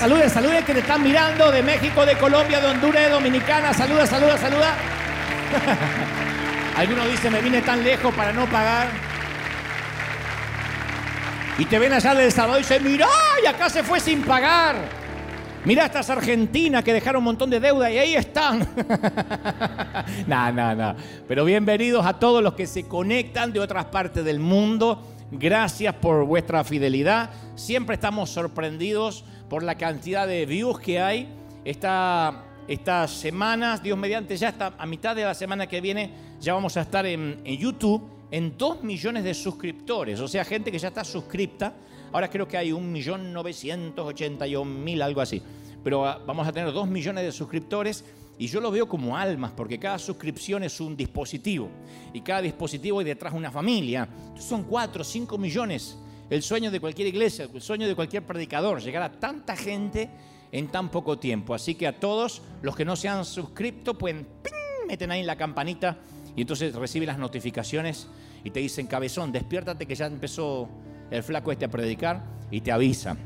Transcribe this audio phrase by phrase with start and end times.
[0.00, 3.74] Saluden, saluden que te están mirando de México, de Colombia, de Honduras, de Dominicana.
[3.74, 4.74] Saluda, saluda, saluda.
[6.78, 8.88] Algunos dicen, me vine tan lejos para no pagar.
[11.58, 13.08] Y te ven allá del Salvador y dicen, mirá,
[13.44, 14.76] y acá se fue sin pagar.
[15.66, 18.66] Mirá estas argentinas que dejaron un montón de deuda y ahí están.
[20.26, 20.96] no, no, no.
[21.28, 25.06] Pero bienvenidos a todos los que se conectan de otras partes del mundo.
[25.30, 27.28] Gracias por vuestra fidelidad.
[27.54, 31.28] Siempre estamos sorprendidos por la cantidad de views que hay.
[31.62, 36.54] Esta, estas semanas, Dios mediante, ya está a mitad de la semana que viene, ya
[36.54, 40.20] vamos a estar en, en YouTube en 2 millones de suscriptores.
[40.20, 41.74] O sea, gente que ya está suscripta
[42.12, 45.42] Ahora creo que hay 1.981.000, algo así.
[45.82, 48.04] Pero ah, vamos a tener 2 millones de suscriptores
[48.38, 51.68] y yo lo veo como almas, porque cada suscripción es un dispositivo.
[52.12, 54.08] Y cada dispositivo hay detrás una familia.
[54.38, 55.96] son 4, 5 millones.
[56.30, 60.08] El sueño de cualquier iglesia, el sueño de cualquier predicador, llegar a tanta gente
[60.52, 61.54] en tan poco tiempo.
[61.54, 64.28] Así que a todos los que no se han suscrito, pueden,
[64.86, 65.98] meten ahí la campanita
[66.36, 68.08] y entonces reciben las notificaciones
[68.44, 70.68] y te dicen, cabezón, despiértate que ya empezó
[71.10, 73.16] el flaco este a predicar y te avisa.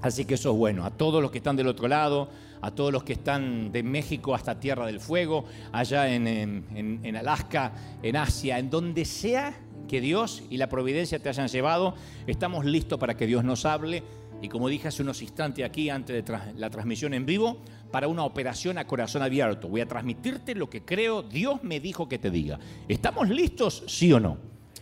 [0.00, 0.84] Así que eso es bueno.
[0.84, 2.28] A todos los que están del otro lado,
[2.60, 7.72] a todos los que están de México hasta Tierra del Fuego, allá en, en, Alaska,
[8.02, 9.54] en Asia, en donde sea
[9.92, 11.94] que Dios y la providencia te hayan llevado,
[12.26, 14.02] estamos listos para que Dios nos hable.
[14.40, 18.24] Y como dije hace unos instantes aquí, antes de la transmisión en vivo, para una
[18.24, 19.68] operación a corazón abierto.
[19.68, 22.58] Voy a transmitirte lo que creo Dios me dijo que te diga.
[22.88, 24.38] ¿Estamos listos, sí o no?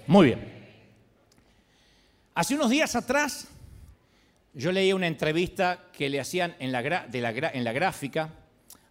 [0.06, 0.48] Muy bien.
[2.32, 3.48] Hace unos días atrás
[4.54, 8.30] yo leí una entrevista que le hacían en la, en la gráfica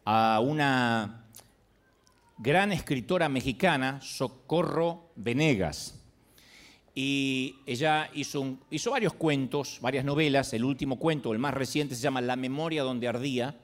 [0.03, 1.27] a una
[2.37, 5.98] gran escritora mexicana, Socorro Venegas.
[6.95, 8.57] Y ella hizo,
[8.89, 10.53] varios cuentos, varias novelas.
[10.53, 13.55] El último cuento, el más reciente, se llama La memoria donde ardía.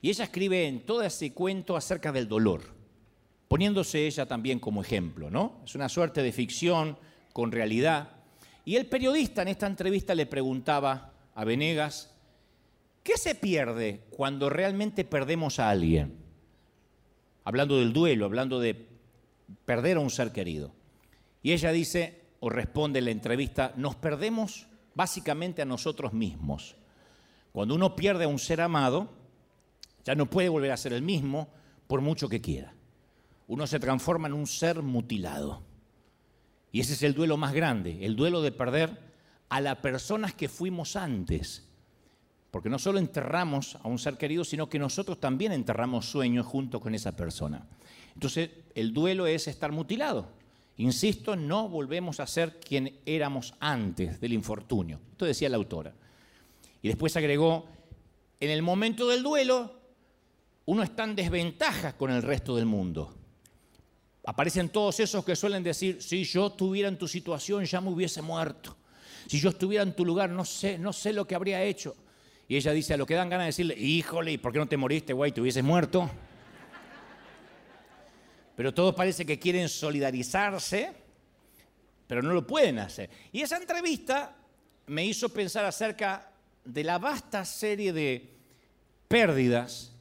[0.00, 2.62] Y ella escribe en todo ese cuento acerca del dolor,
[3.48, 5.60] poniéndose ella también como ejemplo, ¿no?
[5.64, 6.96] Es una suerte de ficción
[7.32, 8.10] con realidad.
[8.64, 12.14] Y el periodista en esta entrevista le preguntaba a Venegas,
[13.02, 16.16] ¿qué se pierde cuando realmente perdemos a alguien?
[17.44, 18.86] Hablando del duelo, hablando de
[19.64, 20.72] perder a un ser querido.
[21.42, 26.76] Y ella dice, o responde en la entrevista, nos perdemos básicamente a nosotros mismos.
[27.52, 29.08] Cuando uno pierde a un ser amado,
[30.04, 31.48] ya no puede volver a ser el mismo
[31.86, 32.74] por mucho que quiera.
[33.46, 35.62] Uno se transforma en un ser mutilado.
[36.70, 38.98] Y ese es el duelo más grande, el duelo de perder
[39.48, 41.66] a las personas que fuimos antes.
[42.50, 46.80] Porque no solo enterramos a un ser querido, sino que nosotros también enterramos sueños junto
[46.80, 47.66] con esa persona.
[48.14, 50.28] Entonces, el duelo es estar mutilado.
[50.78, 55.00] Insisto, no volvemos a ser quien éramos antes del infortunio.
[55.12, 55.94] Esto decía la autora.
[56.82, 57.66] Y después agregó,
[58.40, 59.72] en el momento del duelo,
[60.66, 63.18] uno está en desventaja con el resto del mundo
[64.28, 68.20] aparecen todos esos que suelen decir, si yo estuviera en tu situación ya me hubiese
[68.20, 68.76] muerto.
[69.26, 71.96] Si yo estuviera en tu lugar, no sé, no sé lo que habría hecho.
[72.46, 74.68] Y ella dice, a lo que dan ganas de decirle, híjole, ¿y por qué no
[74.68, 75.32] te moriste, güey?
[75.32, 76.10] ¿Te hubieses muerto?
[78.58, 80.92] Pero todos parece que quieren solidarizarse,
[82.08, 83.08] pero no lo pueden hacer.
[83.30, 84.34] Y esa entrevista
[84.88, 86.32] me hizo pensar acerca
[86.64, 88.34] de la vasta serie de
[89.06, 89.92] pérdidas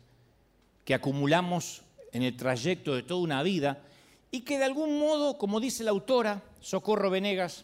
[0.84, 3.84] que acumulamos en el trayecto de toda una vida
[4.32, 7.64] y que de algún modo, como dice la autora Socorro Venegas,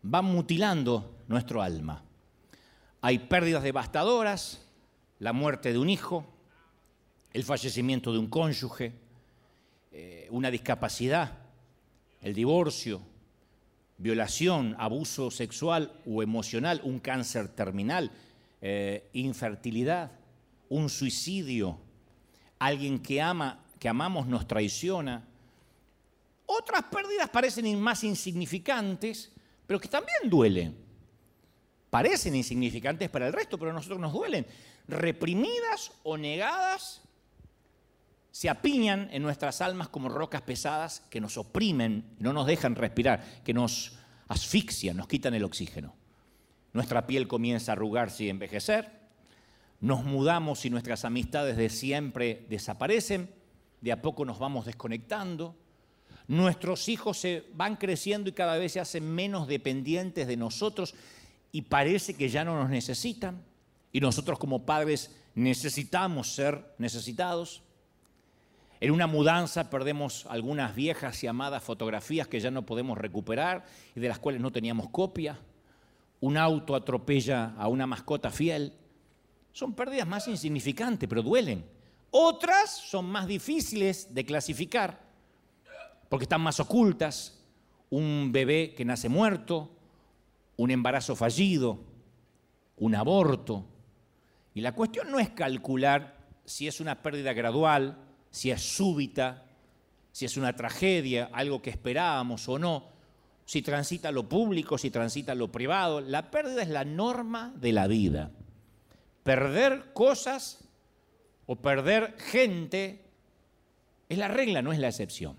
[0.00, 2.02] van mutilando nuestro alma.
[3.02, 4.66] Hay pérdidas devastadoras,
[5.18, 6.24] la muerte de un hijo,
[7.34, 9.06] el fallecimiento de un cónyuge,
[9.90, 11.38] eh, una discapacidad,
[12.20, 13.00] el divorcio,
[13.96, 18.10] violación, abuso sexual o emocional, un cáncer terminal,
[18.60, 20.12] eh, infertilidad,
[20.68, 21.78] un suicidio,
[22.58, 25.26] alguien que ama, que amamos nos traiciona,
[26.50, 29.30] otras pérdidas parecen más insignificantes,
[29.66, 30.74] pero que también duelen.
[31.90, 34.46] Parecen insignificantes para el resto, pero a nosotros nos duelen.
[34.86, 37.02] Reprimidas o negadas,
[38.38, 43.42] se apiñan en nuestras almas como rocas pesadas que nos oprimen, no nos dejan respirar,
[43.42, 43.98] que nos
[44.28, 45.96] asfixian, nos quitan el oxígeno.
[46.72, 48.92] Nuestra piel comienza a arrugarse y envejecer.
[49.80, 53.28] Nos mudamos y nuestras amistades de siempre desaparecen.
[53.80, 55.56] De a poco nos vamos desconectando
[56.28, 60.94] Nuestros hijos se van creciendo y cada vez se hacen menos dependientes de nosotros
[61.50, 63.42] y parece que ya no nos necesitan.
[63.90, 67.64] Y nosotros como padres necesitamos ser necesitados.
[68.80, 73.64] En una mudanza perdemos algunas viejas y amadas fotografías que ya no podemos recuperar
[73.94, 75.38] y de las cuales no teníamos copia.
[76.20, 78.72] un auto atropella a una mascota fiel.
[79.52, 81.64] Son pérdidas más insignificantes, pero duelen.
[82.10, 85.00] Otras son más difíciles de clasificar,
[86.08, 87.38] porque están más ocultas.
[87.90, 89.70] Un bebé que nace muerto,
[90.56, 91.78] un embarazo fallido,
[92.76, 93.64] un aborto.
[94.54, 99.44] Y la cuestión no es calcular si es una pérdida gradual, si es súbita,
[100.12, 102.88] si es una tragedia, algo que esperábamos o no,
[103.44, 106.00] si transita lo público, si transita lo privado.
[106.00, 108.30] La pérdida es la norma de la vida.
[109.22, 110.64] Perder cosas
[111.46, 113.04] o perder gente
[114.08, 115.36] es la regla, no es la excepción.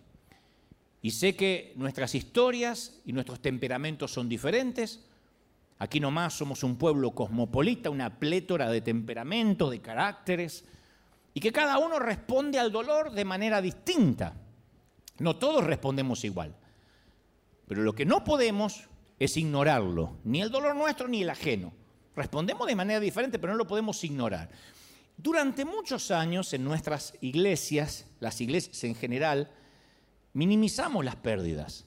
[1.01, 5.05] Y sé que nuestras historias y nuestros temperamentos son diferentes.
[5.77, 10.65] Aquí nomás somos un pueblo cosmopolita, una plétora de temperamentos, de caracteres,
[11.33, 14.35] y que cada uno responde al dolor de manera distinta.
[15.19, 16.55] No todos respondemos igual.
[17.67, 18.87] Pero lo que no podemos
[19.19, 21.73] es ignorarlo, ni el dolor nuestro ni el ajeno.
[22.15, 24.49] Respondemos de manera diferente, pero no lo podemos ignorar.
[25.17, 29.51] Durante muchos años en nuestras iglesias, las iglesias en general,
[30.33, 31.85] minimizamos las pérdidas.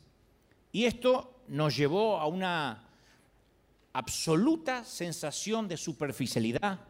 [0.71, 2.89] Y esto nos llevó a una
[3.93, 6.81] absoluta sensación de superficialidad,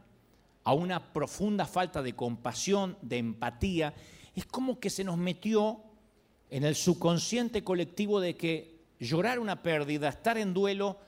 [0.65, 3.95] a una profunda falta de compasión, de empatía.
[4.35, 5.81] Es como que se nos metió
[6.51, 10.99] en el subconsciente colectivo de que llorar una pérdida, estar en duelo,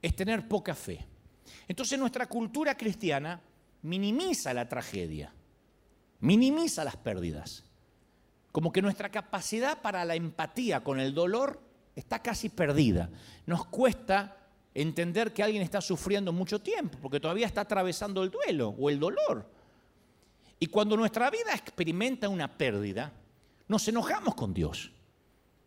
[0.00, 1.04] es tener poca fe.
[1.68, 3.40] Entonces nuestra cultura cristiana
[3.82, 5.32] minimiza la tragedia,
[6.20, 7.64] minimiza las pérdidas.
[8.52, 11.60] Como que nuestra capacidad para la empatía con el dolor
[11.94, 13.10] está casi perdida.
[13.44, 14.35] Nos cuesta
[14.76, 19.00] entender que alguien está sufriendo mucho tiempo, porque todavía está atravesando el duelo o el
[19.00, 19.48] dolor.
[20.58, 23.12] Y cuando nuestra vida experimenta una pérdida,
[23.68, 24.92] nos enojamos con Dios.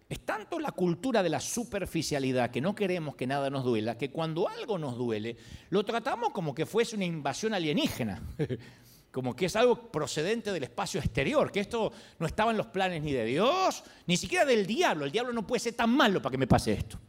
[0.07, 4.11] Es tanto la cultura de la superficialidad que no queremos que nada nos duela, que
[4.11, 5.37] cuando algo nos duele,
[5.69, 8.21] lo tratamos como que fuese una invasión alienígena,
[9.11, 13.03] como que es algo procedente del espacio exterior, que esto no estaba en los planes
[13.03, 15.05] ni de Dios, ni siquiera del diablo.
[15.05, 16.99] El diablo no puede ser tan malo para que me pase esto.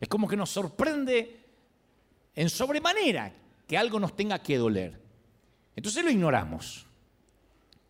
[0.00, 1.40] Es como que nos sorprende
[2.34, 3.32] en sobremanera
[3.66, 5.00] que algo nos tenga que doler.
[5.74, 6.86] Entonces lo ignoramos.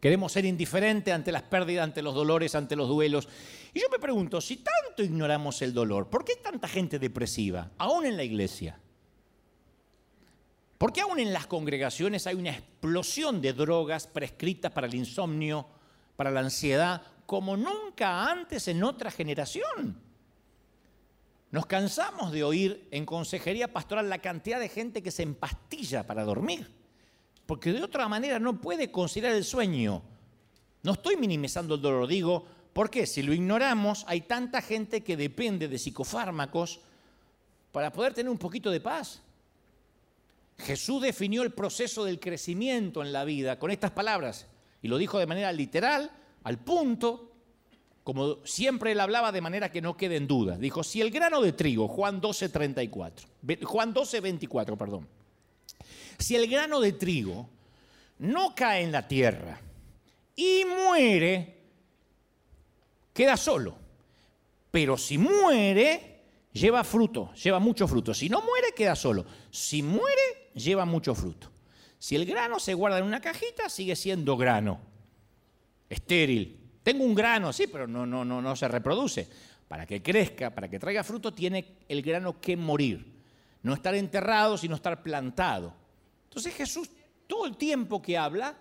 [0.00, 3.28] Queremos ser indiferentes ante las pérdidas, ante los dolores, ante los duelos.
[3.74, 7.70] Y yo me pregunto, si tanto ignoramos el dolor, ¿por qué hay tanta gente depresiva,
[7.78, 8.78] aún en la iglesia?
[10.78, 15.66] ¿Por qué aún en las congregaciones hay una explosión de drogas prescritas para el insomnio,
[16.14, 20.00] para la ansiedad, como nunca antes en otra generación?
[21.50, 26.24] Nos cansamos de oír en consejería pastoral la cantidad de gente que se empastilla para
[26.24, 26.78] dormir
[27.48, 30.02] porque de otra manera no puede considerar el sueño.
[30.82, 33.06] No estoy minimizando el dolor, digo, ¿por qué?
[33.06, 36.80] Si lo ignoramos, hay tanta gente que depende de psicofármacos
[37.72, 39.22] para poder tener un poquito de paz.
[40.58, 44.46] Jesús definió el proceso del crecimiento en la vida con estas palabras
[44.82, 46.10] y lo dijo de manera literal,
[46.44, 47.32] al punto,
[48.08, 50.56] como siempre él hablaba de manera que no quede en duda.
[50.56, 53.28] Dijo, si el grano de trigo, Juan 12, 34,
[53.64, 55.06] Juan 12, 24, perdón.
[56.18, 57.50] Si el grano de trigo
[58.20, 59.60] no cae en la tierra
[60.34, 61.54] y muere,
[63.12, 63.76] queda solo.
[64.70, 66.22] Pero si muere,
[66.54, 68.14] lleva fruto, lleva mucho fruto.
[68.14, 69.26] Si no muere, queda solo.
[69.50, 71.50] Si muere, lleva mucho fruto.
[71.98, 74.80] Si el grano se guarda en una cajita, sigue siendo grano.
[75.90, 76.57] Estéril.
[76.88, 79.28] Tengo un grano, sí, pero no, no, no, no se reproduce.
[79.68, 83.20] Para que crezca, para que traiga fruto, tiene el grano que morir.
[83.62, 85.74] No estar enterrado, sino estar plantado.
[86.24, 86.88] Entonces Jesús
[87.26, 88.56] todo el tiempo que habla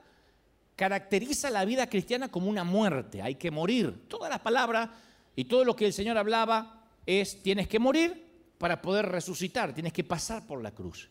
[0.75, 4.09] caracteriza la vida cristiana como una muerte, hay que morir.
[4.09, 4.91] Toda la palabra
[5.33, 8.25] y todo lo que el Señor hablaba es tienes que morir
[8.57, 11.09] para poder resucitar, tienes que pasar por la cruz.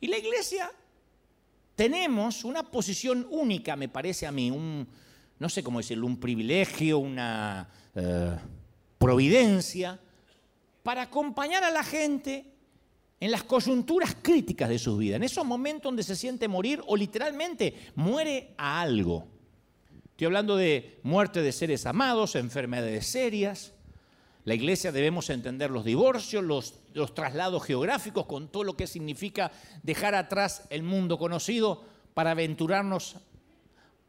[0.00, 0.70] Y la iglesia
[1.74, 4.86] tenemos una posición única, me parece a mí, un,
[5.38, 8.36] no sé cómo decirlo, un privilegio, una eh,
[8.98, 9.98] providencia,
[10.82, 12.52] para acompañar a la gente
[13.18, 16.96] en las coyunturas críticas de su vida, en esos momentos donde se siente morir o
[16.96, 19.26] literalmente muere a algo.
[20.10, 23.72] Estoy hablando de muerte de seres amados, enfermedades serias.
[24.44, 29.50] La iglesia debemos entender los divorcios, los, los traslados geográficos, con todo lo que significa
[29.82, 33.16] dejar atrás el mundo conocido para aventurarnos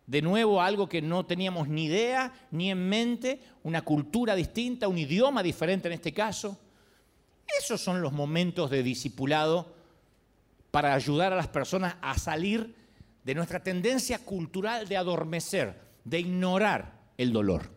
[0.07, 4.97] de nuevo algo que no teníamos ni idea ni en mente, una cultura distinta, un
[4.97, 6.57] idioma diferente en este caso.
[7.59, 9.75] Esos son los momentos de discipulado
[10.71, 12.73] para ayudar a las personas a salir
[13.23, 17.69] de nuestra tendencia cultural de adormecer, de ignorar el dolor.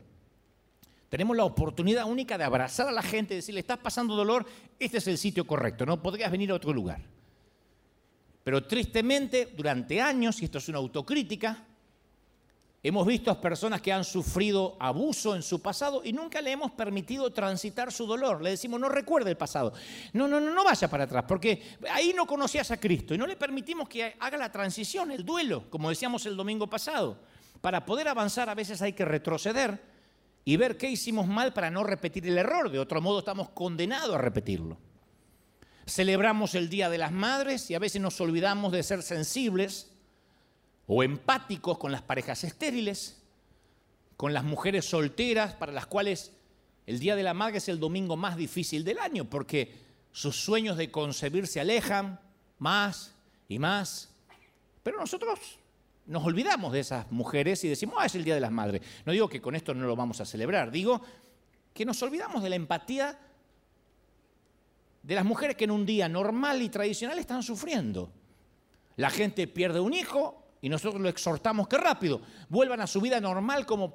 [1.09, 4.47] Tenemos la oportunidad única de abrazar a la gente decirle, estás pasando dolor,
[4.79, 7.01] este es el sitio correcto, no podrías venir a otro lugar.
[8.45, 11.67] Pero tristemente, durante años, y esto es una autocrítica,
[12.83, 16.71] hemos visto a personas que han sufrido abuso en su pasado y nunca le hemos
[16.73, 18.43] permitido transitar su dolor.
[18.43, 19.73] Le decimos, no recuerde el pasado.
[20.13, 23.27] No, no, no, no vaya para atrás, porque ahí no conocías a Cristo y no
[23.27, 27.19] le permitimos que haga la transición, el duelo, como decíamos el domingo pasado.
[27.61, 29.83] Para poder avanzar a veces hay que retroceder
[30.45, 32.71] y ver qué hicimos mal para no repetir el error.
[32.71, 34.79] De otro modo estamos condenados a repetirlo.
[35.87, 39.90] Celebramos el Día de las Madres y a veces nos olvidamos de ser sensibles
[40.93, 43.23] o empáticos con las parejas estériles,
[44.17, 46.33] con las mujeres solteras para las cuales
[46.85, 49.73] el Día de la Madre es el domingo más difícil del año porque
[50.11, 52.19] sus sueños de concebir se alejan
[52.59, 53.15] más
[53.49, 54.13] y más.
[54.83, 55.61] Pero nosotros
[56.07, 58.83] nos olvidamos de esas mujeres y decimos, ah, es el Día de las Madres.
[59.07, 61.01] No digo que con esto no lo vamos a celebrar, digo
[61.73, 63.17] que nos olvidamos de la empatía
[65.05, 68.11] de las mujeres que en un día normal y tradicional están sufriendo.
[68.97, 73.21] La gente pierde un hijo y nosotros lo exhortamos que rápido vuelvan a su vida
[73.21, 73.95] normal como,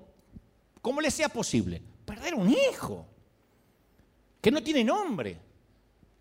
[0.82, 1.82] como les sea posible.
[2.06, 3.08] Perder un hijo,
[4.42, 5.40] que no tiene nombre,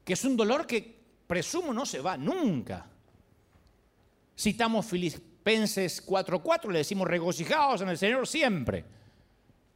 [0.05, 2.87] que es un dolor que presumo no se va nunca.
[4.37, 8.85] Citamos Filipenses 4:4, le decimos regocijados en el Señor siempre.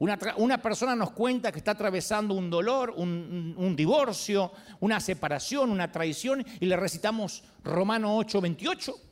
[0.01, 5.71] Una, una, persona nos cuenta que está atravesando un dolor, un, un, divorcio, una separación,
[5.71, 9.08] una traición, y le recitamos Romano 8:28.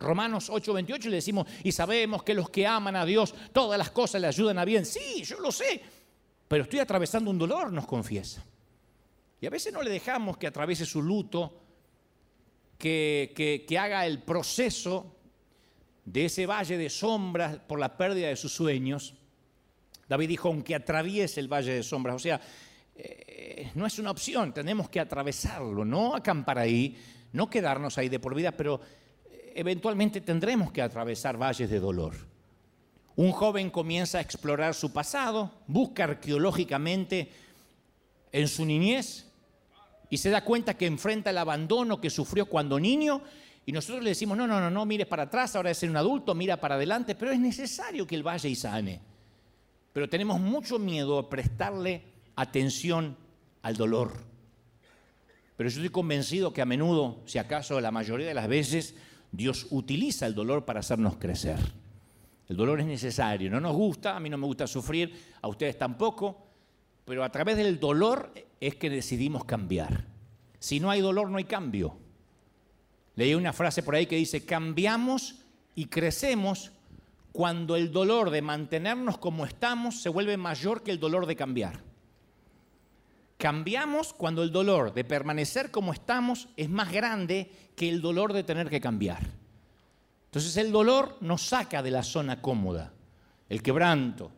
[0.00, 4.20] Romanos 8:28 le decimos, y sabemos que los que aman a Dios, todas las cosas
[4.20, 4.86] le ayudan a bien.
[4.86, 5.80] Sí, yo lo sé,
[6.48, 8.44] pero estoy atravesando un dolor, nos confiesa.
[9.40, 11.60] Y a veces no le dejamos que atraviese su luto,
[12.78, 15.16] que, que, haga el proceso
[16.04, 19.14] de ese valle de sombras por la pérdida de sus sueños.
[20.08, 22.40] David dijo, aunque atraviese el valle de sombras, o sea,
[22.96, 26.96] eh, no es una opción, tenemos que atravesarlo, no acampar ahí,
[27.32, 28.80] no quedarnos ahí de por vida, pero
[29.60, 32.14] eventualmente tendremos que atravesar valles de dolor.
[33.16, 37.30] Un joven comienza a explorar su pasado, busca arqueológicamente
[38.32, 39.26] en su niñez
[40.08, 43.22] y se da cuenta que enfrenta el abandono que sufrió cuando niño
[43.66, 46.34] y nosotros le decimos, no, no, no, no mires para atrás, ahora es un adulto,
[46.34, 49.00] mira para adelante, pero es necesario que él vaya y sane.
[49.92, 52.02] Pero tenemos mucho miedo a prestarle
[52.36, 53.16] atención
[53.62, 54.12] al dolor.
[55.56, 58.94] Pero yo estoy convencido que a menudo, si acaso la mayoría de las veces,
[59.32, 61.58] Dios utiliza el dolor para hacernos crecer.
[62.48, 65.78] El dolor es necesario, no nos gusta, a mí no me gusta sufrir, a ustedes
[65.78, 66.46] tampoco,
[67.04, 70.04] pero a través del dolor es que decidimos cambiar.
[70.58, 71.96] Si no hay dolor, no hay cambio.
[73.14, 75.36] Leí una frase por ahí que dice, cambiamos
[75.74, 76.72] y crecemos
[77.32, 81.89] cuando el dolor de mantenernos como estamos se vuelve mayor que el dolor de cambiar.
[83.40, 88.44] Cambiamos cuando el dolor de permanecer como estamos es más grande que el dolor de
[88.44, 89.26] tener que cambiar.
[90.26, 92.92] Entonces el dolor nos saca de la zona cómoda,
[93.48, 94.30] el quebranto.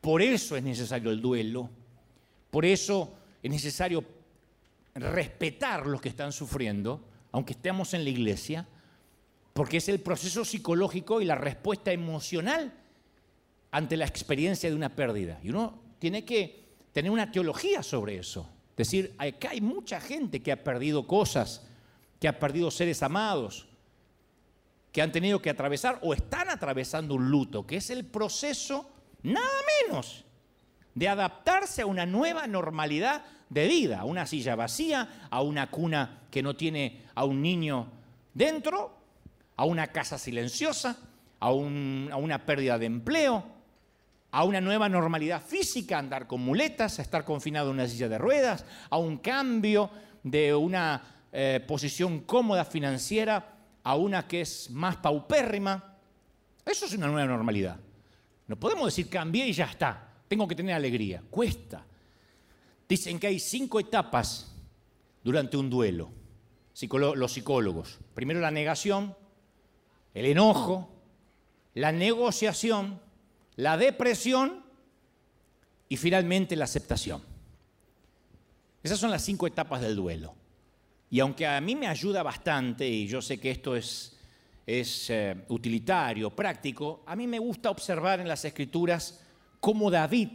[0.00, 1.68] Por eso es necesario el duelo,
[2.52, 4.04] por eso es necesario
[4.94, 8.68] respetar los que están sufriendo, aunque estemos en la iglesia,
[9.52, 12.72] porque es el proceso psicológico y la respuesta emocional
[13.72, 15.40] ante la experiencia de una pérdida.
[15.42, 18.48] Y uno tiene que tener una teología sobre eso.
[18.76, 21.66] Decir, acá hay mucha gente que ha perdido cosas,
[22.20, 23.66] que ha perdido seres amados,
[24.92, 28.90] que han tenido que atravesar o están atravesando un luto, que es el proceso
[29.22, 29.46] nada
[29.86, 30.24] menos
[30.94, 36.22] de adaptarse a una nueva normalidad de vida, a una silla vacía, a una cuna
[36.30, 37.90] que no tiene a un niño
[38.34, 38.96] dentro,
[39.56, 40.96] a una casa silenciosa,
[41.40, 43.44] a, una pérdida de empleo,
[44.30, 48.18] a una nueva normalidad física, andar con muletas, a estar confinado en una silla de
[48.18, 49.90] ruedas, a un cambio
[50.22, 55.96] de una eh, posición cómoda financiera a una que es más paupérrima.
[56.64, 57.78] Eso es una nueva normalidad.
[58.46, 60.08] No podemos decir cambié y ya está.
[60.28, 61.22] Tengo que tener alegría.
[61.30, 61.84] Cuesta.
[62.88, 64.54] Dicen que hay cinco etapas
[65.22, 66.10] durante un duelo,
[67.16, 67.98] los psicólogos.
[68.14, 69.14] Primero la negación,
[70.14, 70.90] el enojo,
[71.74, 73.00] la negociación,
[73.58, 74.62] la depresión
[75.88, 77.20] y finalmente la aceptación.
[78.82, 80.34] Esas son las cinco etapas del duelo.
[81.10, 84.16] Y aunque a mí me ayuda bastante, y yo sé que esto es,
[84.64, 89.24] es eh, utilitario, práctico, a mí me gusta observar en las escrituras
[89.58, 90.28] cómo David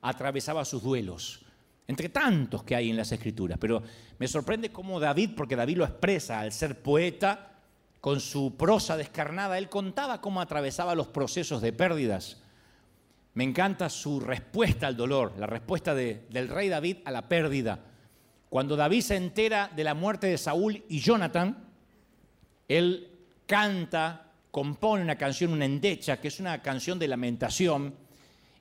[0.00, 1.44] atravesaba sus duelos
[1.86, 3.58] entre tantos que hay en las escrituras.
[3.60, 3.82] Pero
[4.18, 7.58] me sorprende cómo David, porque David lo expresa al ser poeta,
[8.00, 12.39] con su prosa descarnada, él contaba cómo atravesaba los procesos de pérdidas.
[13.40, 17.82] Me encanta su respuesta al dolor, la respuesta del rey David a la pérdida.
[18.50, 21.56] Cuando David se entera de la muerte de Saúl y Jonathan,
[22.68, 23.08] él
[23.46, 27.94] canta, compone una canción, una endecha, que es una canción de lamentación,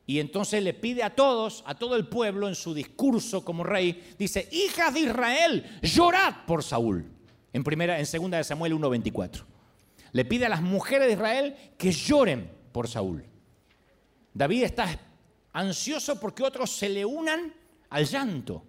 [0.07, 4.13] y entonces le pide a todos, a todo el pueblo, en su discurso como rey,
[4.17, 7.05] dice, hijas de Israel, llorad por Saúl.
[7.51, 9.43] En, primera, en segunda de Samuel 1.24.
[10.13, 13.25] Le pide a las mujeres de Israel que lloren por Saúl.
[14.33, 14.99] David está
[15.53, 17.53] ansioso porque otros se le unan
[17.89, 18.63] al llanto,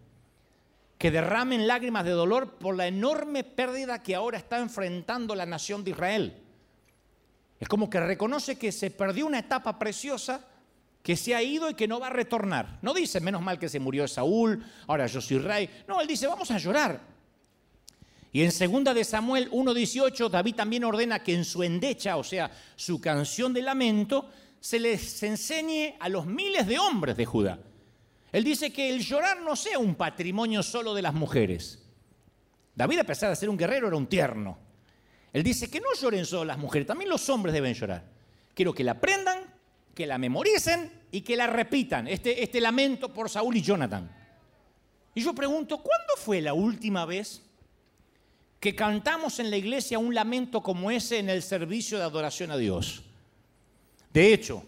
[0.98, 5.84] que derramen lágrimas de dolor por la enorme pérdida que ahora está enfrentando la nación
[5.84, 6.36] de Israel.
[7.58, 10.46] Es como que reconoce que se perdió una etapa preciosa,
[11.02, 12.78] que se ha ido y que no va a retornar.
[12.82, 15.68] No dice, menos mal que se murió Saúl, ahora yo soy rey.
[15.86, 17.00] No, él dice, vamos a llorar.
[18.32, 22.50] Y en segunda de Samuel 1.18, David también ordena que en su endecha, o sea,
[22.76, 27.58] su canción de lamento, se les enseñe a los miles de hombres de Judá.
[28.30, 31.82] Él dice que el llorar no sea un patrimonio solo de las mujeres.
[32.74, 34.58] David, a pesar de ser un guerrero, era un tierno.
[35.32, 38.04] Él dice que no lloren solo las mujeres, también los hombres deben llorar.
[38.54, 39.38] Quiero que la aprendan,
[39.94, 44.10] que la memoricen y que la repitan, este, este lamento por Saúl y Jonathan.
[45.14, 47.42] Y yo pregunto, ¿cuándo fue la última vez
[48.60, 52.56] que cantamos en la iglesia un lamento como ese en el servicio de adoración a
[52.56, 53.09] Dios?
[54.12, 54.64] De hecho,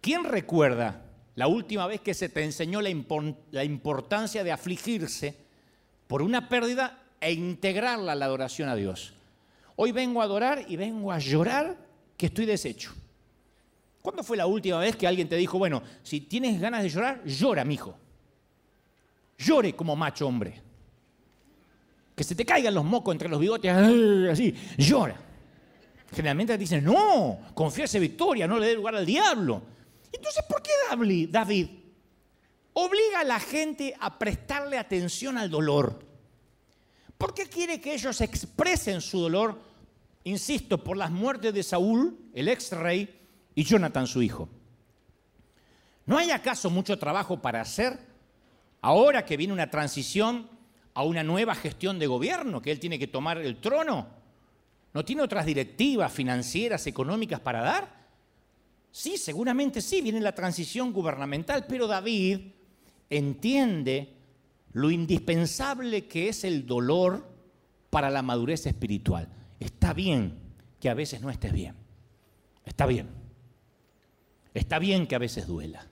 [0.00, 1.02] ¿quién recuerda
[1.34, 5.34] la última vez que se te enseñó la, importancia de afligirse
[6.06, 9.14] por una pérdida e integrarla a la adoración a Dios?
[9.76, 11.76] Hoy vengo a adorar y vengo a llorar
[12.16, 12.92] que estoy deshecho.
[14.02, 17.24] ¿Cuándo fue la última vez que alguien te dijo, bueno, si tienes ganas de llorar,
[17.24, 17.96] llora, mijo?
[19.38, 20.60] Llore como macho hombre
[22.14, 25.16] que se te caigan los mocos entre los bigotes, así, llora.
[26.12, 29.62] Generalmente dicen, no, confiese victoria, no le dé lugar al diablo.
[30.12, 30.70] Entonces, ¿por qué
[31.30, 31.68] David
[32.74, 36.04] obliga a la gente a prestarle atención al dolor?
[37.16, 39.58] ¿Por qué quiere que ellos expresen su dolor,
[40.24, 43.20] insisto, por las muertes de Saúl, el ex rey,
[43.54, 44.48] y Jonathan, su hijo?
[46.04, 47.98] ¿No hay acaso mucho trabajo para hacer
[48.82, 50.50] ahora que viene una transición
[50.94, 54.21] a una nueva gestión de gobierno, que él tiene que tomar el trono?
[54.94, 58.02] ¿No tiene otras directivas financieras, económicas para dar?
[58.90, 62.40] Sí, seguramente sí, viene la transición gubernamental, pero David
[63.08, 64.14] entiende
[64.72, 67.26] lo indispensable que es el dolor
[67.90, 69.28] para la madurez espiritual.
[69.60, 70.38] Está bien
[70.78, 71.74] que a veces no estés bien.
[72.64, 73.08] Está bien.
[74.54, 75.86] Está bien que a veces duela.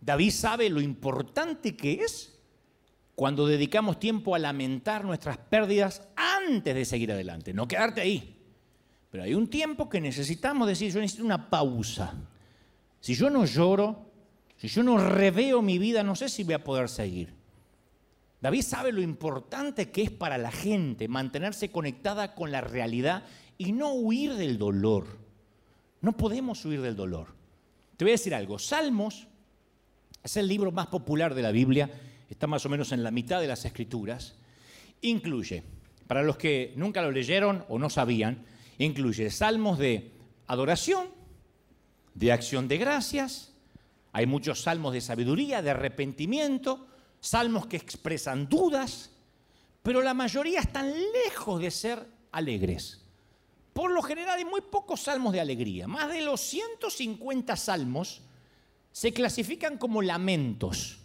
[0.00, 2.38] David sabe lo importante que es
[3.14, 6.08] cuando dedicamos tiempo a lamentar nuestras pérdidas
[6.48, 8.36] antes de seguir adelante, no quedarte ahí.
[9.10, 12.14] Pero hay un tiempo que necesitamos decir, yo necesito una pausa.
[13.00, 14.06] Si yo no lloro,
[14.56, 17.34] si yo no reveo mi vida, no sé si voy a poder seguir.
[18.40, 23.24] David sabe lo importante que es para la gente mantenerse conectada con la realidad
[23.58, 25.06] y no huir del dolor.
[26.00, 27.34] No podemos huir del dolor.
[27.96, 29.28] Te voy a decir algo, Salmos
[30.24, 31.90] es el libro más popular de la Biblia
[32.32, 34.34] está más o menos en la mitad de las escrituras,
[35.02, 35.62] incluye,
[36.12, 38.44] para los que nunca lo leyeron o no sabían,
[38.76, 40.12] incluye salmos de
[40.46, 41.08] adoración,
[42.12, 43.54] de acción de gracias,
[44.12, 46.86] hay muchos salmos de sabiduría, de arrepentimiento,
[47.18, 49.10] salmos que expresan dudas,
[49.82, 50.92] pero la mayoría están
[51.24, 53.00] lejos de ser alegres.
[53.72, 55.88] Por lo general hay muy pocos salmos de alegría.
[55.88, 58.20] Más de los 150 salmos
[58.92, 60.98] se clasifican como lamentos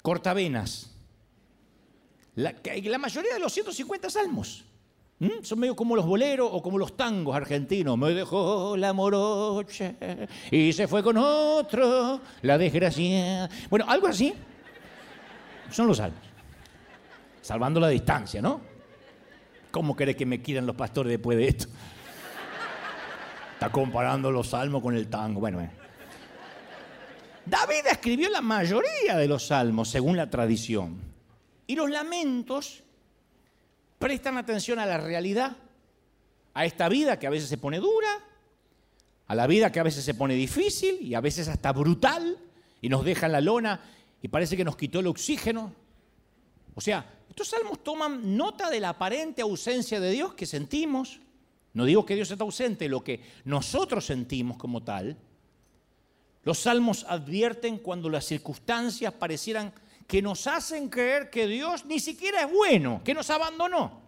[0.00, 0.94] cortavenas.
[2.38, 4.64] La, mayoría de los 150 salmos
[5.42, 7.98] son medio como los boleros o como los tangos argentinos.
[7.98, 9.94] Me dejó la morocha
[10.48, 13.50] y se fue con otro, la desgracia.
[13.68, 14.32] Bueno, algo así
[15.72, 16.20] son los salmos.
[17.42, 18.60] Salvando la distancia, ¿no?
[19.72, 21.66] ¿Cómo querés que me quieran los pastores después de esto?
[23.54, 25.40] Está comparando los salmos con el tango.
[25.40, 25.72] Bueno, bueno.
[27.44, 31.07] David escribió la mayoría de los salmos, según la tradición.
[31.68, 32.82] Y los lamentos
[33.98, 35.56] prestan atención a la realidad,
[36.54, 38.08] a esta vida que a veces se pone dura,
[39.26, 42.38] a la vida que a veces se pone difícil y a veces hasta brutal
[42.80, 43.80] y nos deja en la lona
[44.22, 45.74] y parece que nos quitó el oxígeno.
[46.74, 51.20] O sea, estos salmos toman nota de la aparente ausencia de Dios que sentimos.
[51.74, 55.18] No digo que Dios está ausente, lo que nosotros sentimos como tal.
[56.44, 59.74] Los salmos advierten cuando las circunstancias parecieran
[60.08, 64.00] que nos hacen creer que Dios ni siquiera es bueno, que nos abandonó.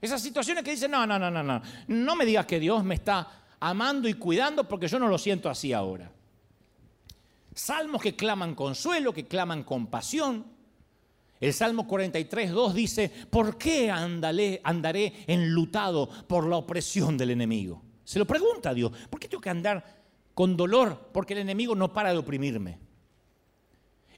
[0.00, 2.94] Esas situaciones que dicen, no, no, no, no, no, no me digas que Dios me
[2.94, 6.10] está amando y cuidando porque yo no lo siento así ahora.
[7.54, 10.46] Salmos que claman consuelo, que claman compasión.
[11.38, 14.62] El Salmo 43, 2 dice, ¿por qué andaré,
[15.26, 17.82] enlutado por la opresión del enemigo?
[18.02, 21.10] Se lo pregunta a Dios, ¿por qué tengo que andar con dolor?
[21.12, 22.91] Porque el enemigo no para de oprimirme.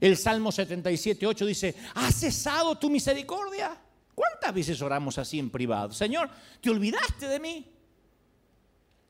[0.04, 3.74] El Salmo 77, 8 dice, ¿has cesado tu misericordia?
[4.14, 5.94] ¿Cuántas veces oramos así en privado?
[5.94, 6.28] Señor,
[6.60, 7.66] ¿te olvidaste de mí?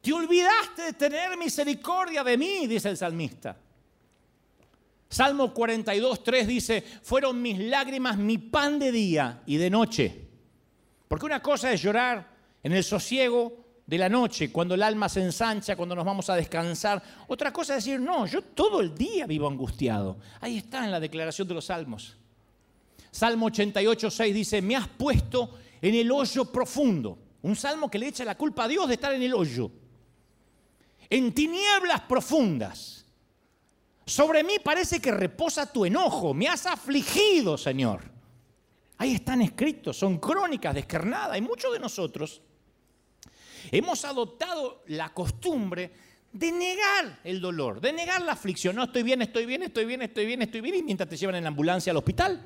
[0.00, 2.68] ¿Te olvidaste de tener misericordia de mí?
[2.68, 3.56] Dice el salmista.
[5.08, 10.28] Salmo 42, 3 dice, fueron mis lágrimas mi pan de día y de noche.
[11.08, 12.24] Porque una cosa es llorar
[12.62, 16.36] en el sosiego de la noche, cuando el alma se ensancha, cuando nos vamos a
[16.36, 17.02] descansar.
[17.28, 20.18] Otra cosa es decir, no, yo todo el día vivo angustiado.
[20.40, 22.16] Ahí está en la declaración de los salmos.
[23.10, 27.18] Salmo 88, 6 dice, me has puesto en el hoyo profundo.
[27.42, 29.70] Un salmo que le echa la culpa a Dios de estar en el hoyo.
[31.10, 33.04] En tinieblas profundas
[34.06, 38.02] sobre mí parece que reposa tu enojo, me has afligido, Señor.
[38.98, 42.42] Ahí están escritos, son crónicas descarnadas y muchos de nosotros
[43.70, 45.92] hemos adoptado la costumbre
[46.32, 48.74] de negar el dolor, de negar la aflicción.
[48.76, 51.36] No, estoy bien, estoy bien, estoy bien, estoy bien, estoy bien, y mientras te llevan
[51.36, 52.40] en la ambulancia al hospital.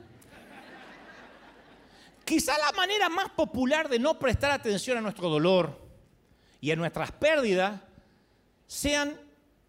[2.24, 5.80] Quizá la manera más popular de no prestar atención a nuestro dolor
[6.60, 7.80] y a nuestras pérdidas
[8.66, 9.18] sean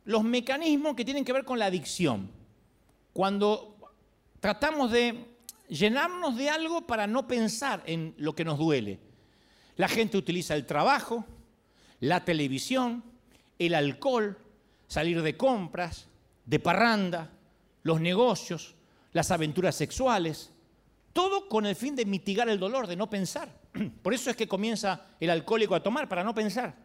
[0.04, 2.30] los mecanismos que tienen que ver con la adicción.
[3.14, 3.78] Cuando
[4.42, 5.26] tratamos de
[5.70, 9.00] llenarnos de algo para no pensar en lo que nos duele.
[9.78, 11.26] La gente utiliza el trabajo,
[12.00, 13.04] la televisión,
[13.58, 14.38] el alcohol,
[14.88, 16.08] salir de compras,
[16.46, 17.32] de parranda,
[17.84, 18.76] los negocios,
[19.14, 20.52] las aventuras sexuales,
[21.14, 23.54] todo con el fin de mitigar el dolor, de no pensar.
[24.02, 26.76] Por eso es que comienza el alcohólico a tomar, para no pensar.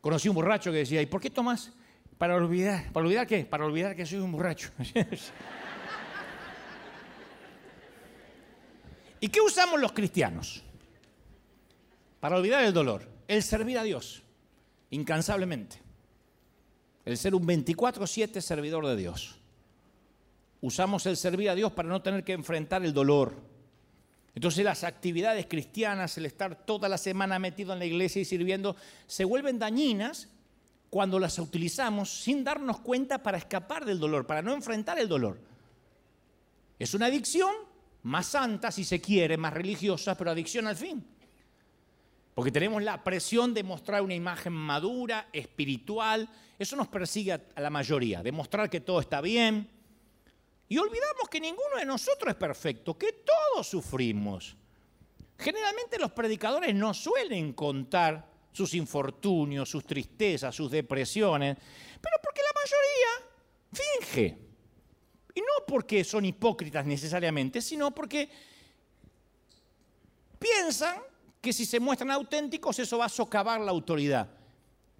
[0.00, 1.72] Conocí un borracho que decía, ¿y por qué tomas?
[2.18, 2.92] Para olvidar.
[2.92, 3.44] ¿Para olvidar qué?
[3.44, 4.70] Para olvidar que soy un borracho.
[9.20, 10.64] ¿Y qué usamos los cristianos?
[12.22, 13.02] Para olvidar el dolor.
[13.26, 14.22] El servir a Dios,
[14.90, 15.82] incansablemente.
[17.04, 19.40] El ser un 24/7 servidor de Dios.
[20.60, 23.34] Usamos el servir a Dios para no tener que enfrentar el dolor,
[24.36, 28.76] entonces las actividades cristianas, el estar toda la semana metido en la iglesia y sirviendo,
[29.08, 30.28] se vuelven dañinas
[30.90, 35.40] cuando las utilizamos sin darnos cuenta para escapar del dolor, para no enfrentar el dolor.
[36.78, 37.52] Es una adicción
[38.04, 41.04] más santa, si se quiere, más religiosa, pero adicción al fin.
[42.34, 46.28] Porque tenemos la presión de mostrar una imagen madura, espiritual.
[46.58, 49.68] Eso nos persigue a la mayoría, demostrar que todo está bien,
[50.72, 54.56] y olvidamos que ninguno de nosotros es perfecto, que todos sufrimos.
[55.38, 61.58] Generalmente los predicadores no suelen contar sus infortunios, sus tristezas, sus depresiones,
[62.00, 64.38] pero porque la mayoría finge.
[65.34, 68.30] Y no porque son hipócritas necesariamente, sino porque
[70.38, 71.02] piensan
[71.42, 74.30] que si se muestran auténticos eso va a socavar la autoridad.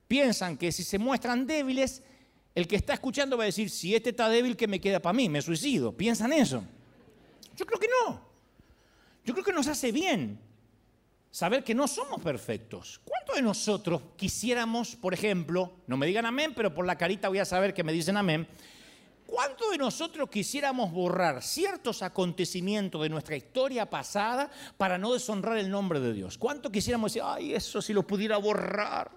[0.09, 2.03] Piensan que si se muestran débiles
[2.55, 5.15] el que está escuchando va a decir, si este está débil, ¿qué me queda para
[5.15, 5.29] mí?
[5.29, 5.97] Me suicido.
[5.97, 6.63] ¿Piensan eso?
[7.57, 8.21] Yo creo que no.
[9.25, 10.39] Yo creo que nos hace bien
[11.31, 13.01] saber que no somos perfectos.
[13.05, 17.39] ¿Cuántos de nosotros quisiéramos, por ejemplo, no me digan amén, pero por la carita voy
[17.39, 18.47] a saber que me dicen amén,
[19.27, 25.71] ¿cuántos de nosotros quisiéramos borrar ciertos acontecimientos de nuestra historia pasada para no deshonrar el
[25.71, 26.39] nombre de Dios?
[26.39, 29.11] ¿Cuánto quisiéramos decir, ay, eso si lo pudiera borrar?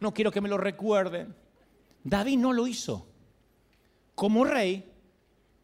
[0.00, 1.34] No quiero que me lo recuerden.
[2.02, 3.06] David no lo hizo.
[4.14, 4.90] Como rey,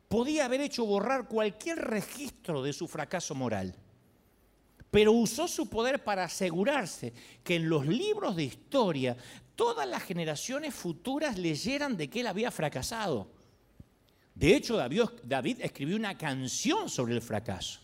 [0.09, 3.75] podía haber hecho borrar cualquier registro de su fracaso moral,
[4.91, 9.17] pero usó su poder para asegurarse que en los libros de historia
[9.57, 13.36] todas las generaciones futuras leyeran de que él había fracasado.
[14.37, 17.81] De hecho, David, escribió una canción sobre el fracaso.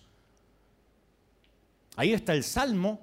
[1.96, 3.00] Ahí está el Salmo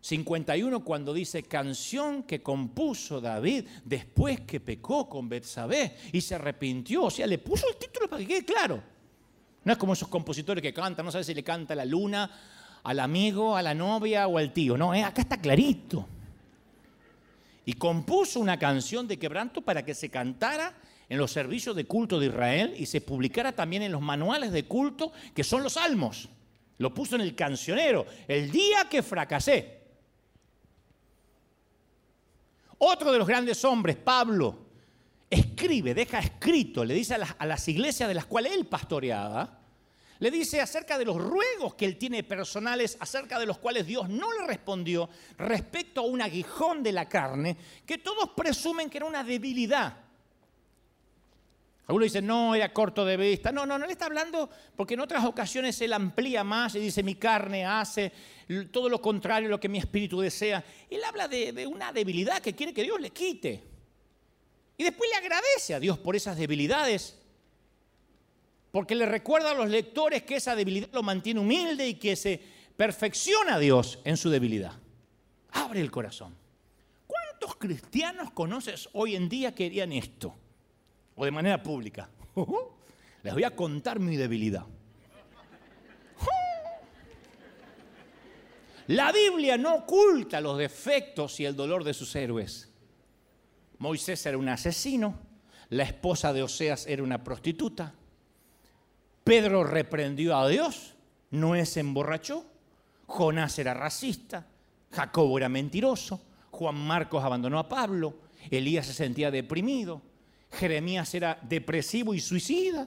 [0.00, 7.04] 51 cuando dice canción que compuso David después que pecó con Betsabé y se arrepintió,
[7.04, 8.82] o sea, le puso el título para que quede claro.
[9.64, 12.30] No es como esos compositores que cantan, no sabes si le canta a la luna,
[12.84, 16.08] al amigo, a la novia o al tío, no, eh, acá está clarito.
[17.64, 20.74] Y compuso una canción de quebranto para que se cantara
[21.12, 24.64] en los servicios de culto de Israel y se publicara también en los manuales de
[24.64, 26.30] culto que son los salmos.
[26.78, 29.82] Lo puso en el cancionero, el día que fracasé.
[32.78, 34.68] Otro de los grandes hombres, Pablo,
[35.28, 39.58] escribe, deja escrito, le dice a las, iglesias de las cuales él pastoreaba,
[40.18, 44.08] le dice acerca de los ruegos que él tiene personales, acerca de los cuales Dios
[44.08, 49.06] no le respondió respecto a un aguijón de la carne, que todos presumen que era
[49.06, 50.11] una debilidad.
[51.86, 53.50] Algunos dicen, no, era corto de vista.
[53.50, 57.02] No, no, no le está hablando porque en otras ocasiones él amplía más y dice,
[57.02, 58.12] mi carne hace
[58.70, 60.64] todo lo contrario a lo que mi espíritu desea.
[60.88, 63.64] Él habla de, una debilidad que quiere que Dios le quite.
[64.76, 67.18] Y después le agradece a Dios por esas debilidades
[68.70, 72.40] porque le recuerda a los lectores que esa debilidad lo mantiene humilde y que se
[72.74, 74.72] perfecciona a Dios en su debilidad.
[75.50, 76.34] Abre el corazón.
[77.06, 80.34] ¿Cuántos cristianos conoces hoy en día que harían esto?
[81.14, 82.10] O de manera pública.
[83.22, 84.66] Les voy a contar mi debilidad.
[88.88, 92.68] La Biblia no oculta los defectos y el dolor de sus héroes.
[93.78, 95.18] Moisés era un asesino,
[95.70, 97.94] la esposa de Oseas era una prostituta,
[99.24, 100.94] Pedro reprendió a Dios,
[101.30, 102.44] Noé se emborrachó,
[103.06, 104.46] Jonás era racista,
[104.90, 106.20] Jacobo era mentiroso,
[106.50, 108.18] Juan Marcos abandonó a Pablo,
[108.50, 110.02] Elías se sentía deprimido,
[110.52, 112.86] Jeremías era depresivo y suicida,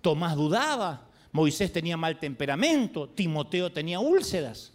[0.00, 4.72] Tomás dudaba, Moisés tenía mal temperamento, Timoteo tenía úlceras.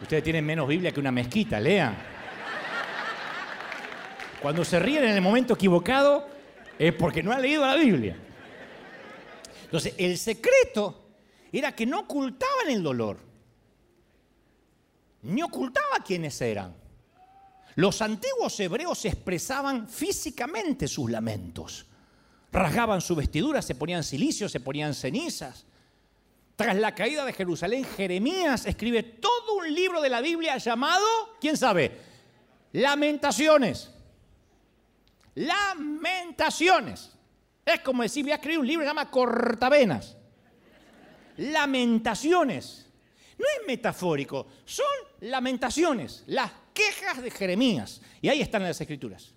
[0.00, 1.96] Ustedes tienen menos Biblia que una mezquita, lean.
[4.40, 6.28] Cuando se ríen en el momento equivocado,
[6.78, 8.16] es porque no ha leído la Biblia.
[9.64, 11.10] Entonces, el secreto
[11.52, 13.18] era que no ocultaban el dolor,
[15.22, 16.74] ni ocultaba quiénes eran.
[17.78, 21.86] Los antiguos hebreos expresaban físicamente sus lamentos.
[22.50, 25.64] Rasgaban su vestidura, se ponían silicio, se ponían cenizas.
[26.56, 31.06] Tras la caída de Jerusalén, Jeremías escribe todo un libro de la Biblia llamado,
[31.40, 31.96] ¿quién sabe?
[32.72, 33.92] Lamentaciones.
[35.36, 37.12] Lamentaciones.
[37.64, 40.16] Es como decir, voy a escribir un libro que se llama Cortavenas.
[41.36, 42.88] Lamentaciones.
[43.38, 44.84] No es metafórico, son
[45.20, 48.00] lamentaciones, las quejas de Jeremías.
[48.22, 49.34] Y ahí están las escrituras.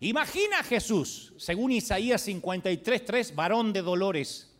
[0.00, 4.50] Imagina a Jesús, según Isaías 53.3, varón de dolores,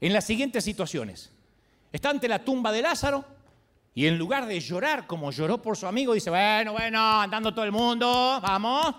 [0.00, 1.30] en las siguientes situaciones.
[1.92, 3.24] Está ante la tumba de Lázaro,
[3.94, 7.64] y en lugar de llorar como lloró por su amigo, dice, bueno, bueno, andando todo
[7.64, 8.96] el mundo, vamos,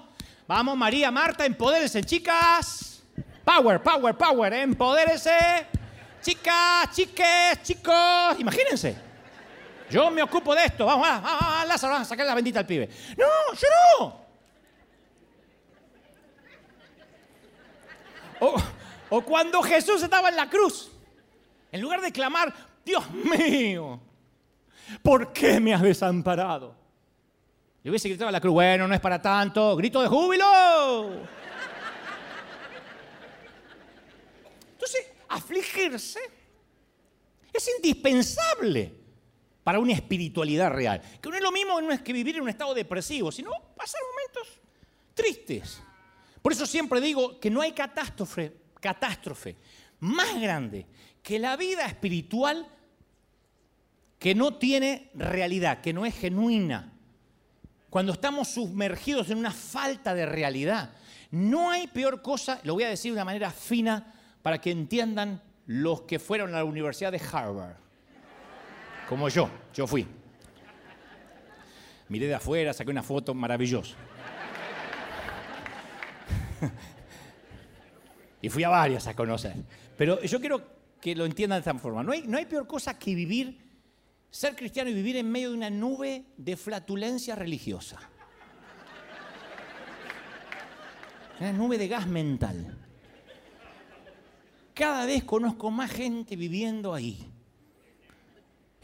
[0.48, 3.04] vamos, María, Marta, empodérense, chicas.
[3.44, 5.68] Power, power, power, empodérense.
[6.22, 9.15] Chicas, chiques, chicos, imagínense.
[9.90, 12.90] Yo me ocupo de esto, vamos, vamos, Lázaro, vamos a sacar la bendita al pibe.
[13.18, 14.26] No, lloró.
[18.40, 18.56] O,
[19.10, 20.92] o cuando Jesús estaba en la cruz,
[21.72, 24.00] en lugar de clamar, Dios mío,
[25.02, 26.76] ¿por qué me has desamparado?
[27.84, 31.22] Le hubiese gritado a la cruz, bueno, no es para tanto, grito de júbilo.
[34.72, 36.20] Entonces, afligirse
[37.54, 39.05] es indispensable
[39.66, 41.02] para una espiritualidad real.
[41.20, 44.62] Que no es lo mismo que vivir en un estado depresivo, sino pasar momentos
[45.16, 45.82] tristes.
[46.40, 49.56] Por eso siempre digo que no hay catástrofe, catástrofe
[50.02, 50.86] más grande
[51.24, 52.68] que la vida espiritual
[54.20, 56.94] que no tiene realidad, que no es genuina.
[57.90, 60.94] Cuando estamos sumergidos en una falta de realidad,
[61.32, 65.42] no hay peor cosa, lo voy a decir de una manera fina para que entiendan
[65.66, 67.85] los que fueron a la Universidad de Harvard.
[69.08, 70.08] Como yo, yo fui.
[72.10, 73.96] Miré de afuera, saqué una foto maravillosa.
[78.42, 79.56] y fui a varias a conocer.
[79.98, 80.62] Pero yo quiero
[81.02, 82.04] que lo entiendan de esta forma.
[82.04, 83.66] No hay, no hay peor cosa que vivir
[84.30, 88.00] ser cristiano y vivir en medio de una nube de flatulencia religiosa.
[91.40, 92.78] Una nube de gas mental.
[94.74, 97.32] Cada vez conozco más gente viviendo ahí.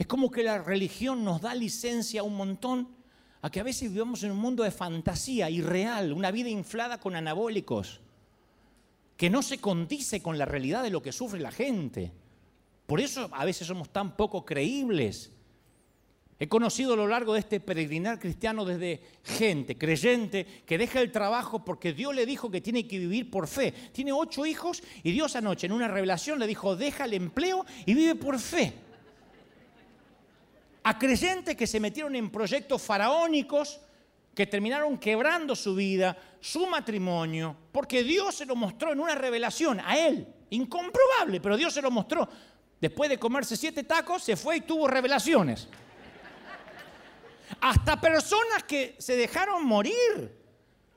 [0.02, 2.88] Es como que la religión nos da licencia un montón
[3.44, 7.16] a que a veces vivamos en un mundo de fantasía irreal, una vida inflada con
[7.16, 8.02] anabólicos,
[9.16, 12.12] que no se condice con la realidad de lo que sufre la gente.
[12.88, 15.30] Por eso a veces somos tan poco creíbles.
[16.40, 21.12] He conocido a lo largo de este peregrinar cristiano desde gente, creyente, que deja el
[21.12, 23.72] trabajo porque Dios le dijo que tiene que vivir por fe.
[23.92, 27.94] Tiene ocho hijos y Dios anoche en una revelación le dijo, deja el empleo y
[27.94, 28.90] vive por fe.
[30.84, 33.80] A creyentes que se metieron en proyectos faraónicos,
[34.34, 39.80] que terminaron quebrando su vida, su matrimonio, porque Dios se lo mostró en una revelación
[39.80, 42.28] a él, incomprobable, pero Dios se lo mostró.
[42.80, 45.68] Después de comerse siete tacos, se fue y tuvo revelaciones.
[47.60, 50.42] Hasta personas que se dejaron morir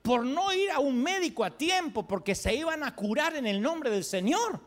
[0.01, 3.61] por no ir a un médico a tiempo, porque se iban a curar en el
[3.61, 4.61] nombre del Señor.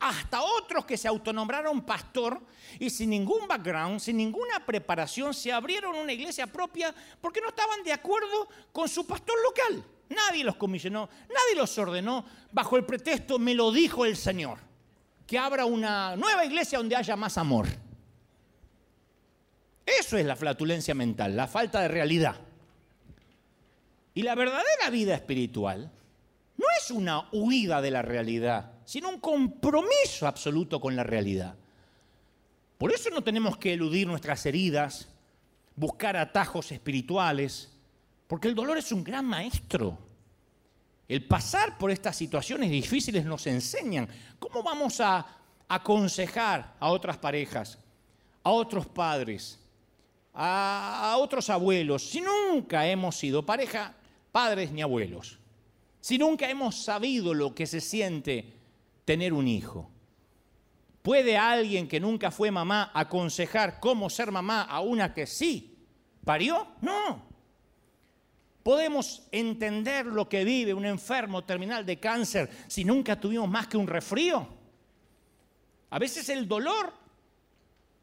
[0.00, 2.40] Hasta otros que se autonombraron pastor
[2.78, 7.82] y sin ningún background, sin ninguna preparación, se abrieron una iglesia propia porque no estaban
[7.82, 9.84] de acuerdo con su pastor local.
[10.08, 14.58] Nadie los comisionó, nadie los ordenó bajo el pretexto, me lo dijo el Señor,
[15.26, 17.66] que abra una nueva iglesia donde haya más amor.
[19.84, 22.36] Eso es la flatulencia mental, la falta de realidad.
[24.14, 25.90] Y la verdadera vida espiritual
[26.56, 31.56] no es una huida de la realidad, sino un compromiso absoluto con la realidad.
[32.78, 35.08] Por eso no tenemos que eludir nuestras heridas,
[35.74, 37.72] buscar atajos espirituales,
[38.26, 39.98] porque el dolor es un gran maestro.
[41.08, 45.24] El pasar por estas situaciones difíciles nos enseñan cómo vamos a
[45.68, 47.78] aconsejar a otras parejas,
[48.42, 49.58] a otros padres,
[50.34, 53.94] a, otros abuelos, si nunca hemos sido pareja,
[54.32, 55.38] padres ni abuelos,
[56.06, 58.52] si nunca hemos sabido lo que se siente
[59.04, 59.90] tener un hijo.
[61.02, 65.76] ¿Puede alguien que nunca fue mamá aconsejar cómo ser mamá a una que sí
[66.24, 66.74] parió?
[66.80, 67.26] No.
[68.62, 73.76] ¿Podemos entender lo que vive un enfermo terminal de cáncer si nunca tuvimos más que
[73.76, 74.46] un resfrío?
[75.90, 76.94] A veces el dolor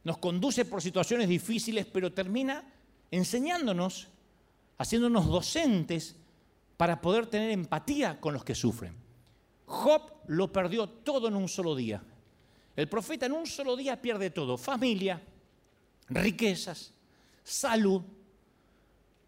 [0.03, 2.65] nos conduce por situaciones difíciles, pero termina
[3.11, 4.09] enseñándonos,
[4.77, 6.17] haciéndonos docentes
[6.83, 8.93] para poder tener empatía con los que sufren.
[9.65, 12.03] Job lo perdió todo en un solo día.
[12.75, 15.21] El profeta en un solo día pierde todo, familia,
[16.09, 16.93] riquezas,
[17.41, 18.01] salud.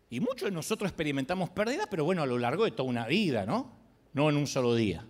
[0.10, 3.46] Y muchos de nosotros experimentamos pérdidas, pero bueno, a lo largo de toda una vida,
[3.46, 3.72] ¿no?
[4.12, 5.06] No en un solo día.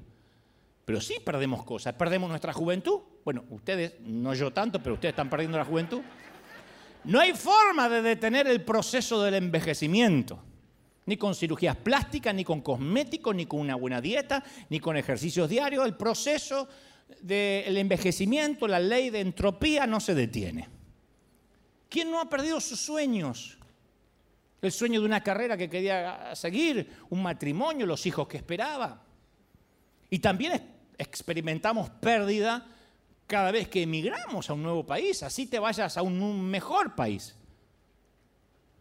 [0.86, 1.96] Pero sí perdemos cosas.
[1.96, 3.00] Perdemos nuestra juventud.
[3.24, 6.02] Bueno, ustedes, no yo tanto, pero ustedes están perdiendo la juventud.
[7.06, 10.44] No hay forma de detener el proceso del envejecimiento.
[11.06, 15.50] Ni con cirugías plásticas, ni con cosméticos, ni con una buena dieta, ni con ejercicios
[15.50, 15.86] diarios.
[15.86, 16.68] El proceso
[17.22, 20.68] del envejecimiento, la ley de entropía no se detiene.
[21.90, 23.58] ¿Quién no ha perdido sus sueños?
[24.62, 29.04] El sueño de una carrera que quería seguir, un matrimonio, los hijos que esperaba.
[30.10, 32.68] Y también experimentamos pérdida
[33.28, 37.36] cada vez que emigramos a un nuevo país, así te vayas a un mejor país.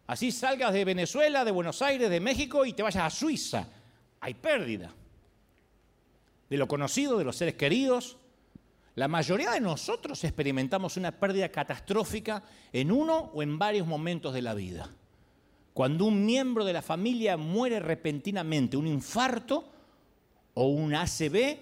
[0.06, 3.66] Así salgas de Venezuela, de Buenos Aires, de México y te vayas a Suiza.
[4.20, 4.92] Hay pérdida.
[6.48, 8.18] De lo conocido, de los seres queridos.
[8.96, 14.42] La mayoría de nosotros experimentamos una pérdida catastrófica en uno o en varios momentos de
[14.42, 14.88] la vida.
[15.72, 19.68] Cuando un miembro de la familia muere repentinamente, un infarto
[20.54, 21.58] o un ACB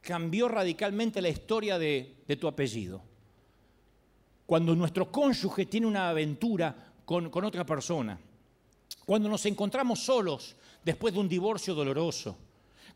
[0.00, 3.02] cambió radicalmente la historia de, tu apellido.
[4.46, 8.18] Cuando nuestro cónyuge tiene una aventura con, otra persona.
[9.04, 12.36] Cuando nos encontramos solos después de un divorcio doloroso.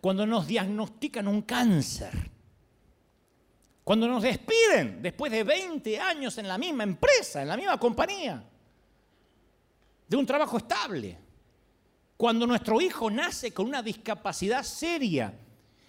[0.01, 2.31] Cuando nos diagnostican un cáncer.
[3.85, 8.43] Cuando nos despiden después de 20 años en la misma empresa, en la misma compañía.
[10.07, 11.29] De un trabajo estable
[12.19, 15.33] cuando nuestro hijo nace con una discapacidad seria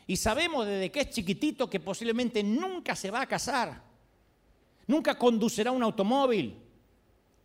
[0.05, 3.81] y sabemos desde que es chiquitito que posiblemente nunca se va a casar,
[4.85, 6.55] nunca conducirá un automóvil,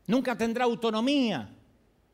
[0.07, 1.51] nunca tendrá autonomía.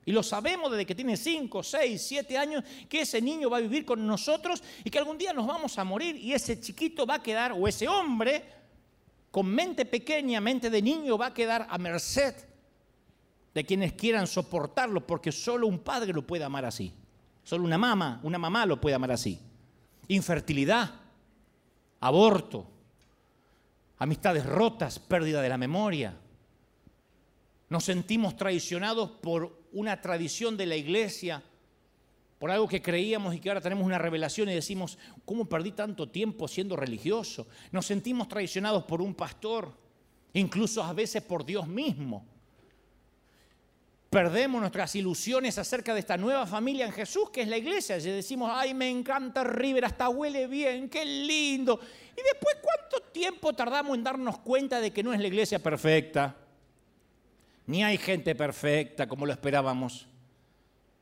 [0.04, 3.60] Y lo sabemos desde que tiene 5, 6, 7 años, que ese niño va a
[3.60, 7.16] vivir con nosotros y que algún día nos vamos a morir y ese chiquito va
[7.16, 8.44] a quedar, o ese hombre
[9.30, 12.34] con mente pequeña, mente de niño, va a quedar a merced
[13.54, 16.92] de quienes quieran soportarlo, porque solo un padre lo puede amar así.
[17.42, 19.40] Solo una mamá, una mamá lo puede amar así.
[20.08, 20.90] Infertilidad,
[22.00, 22.66] aborto,
[23.98, 26.16] amistades rotas, pérdida de la memoria.
[27.70, 31.42] Nos sentimos traicionados por una tradición de la iglesia,
[32.38, 36.08] por algo que creíamos y que ahora tenemos una revelación y decimos, ¿cómo perdí tanto
[36.08, 37.46] tiempo siendo religioso?
[37.72, 39.72] Nos sentimos traicionados por un pastor,
[40.34, 42.26] incluso a veces por Dios mismo
[44.10, 47.96] perdemos nuestras ilusiones acerca de esta nueva familia en Jesús, que es la iglesia.
[47.96, 51.78] Y decimos, ay, me encanta River, hasta huele bien, qué lindo.
[52.12, 56.34] Y después, ¿cuánto tiempo tardamos en darnos cuenta de que no es la iglesia perfecta?
[57.70, 60.08] Ni hay gente perfecta como lo esperábamos.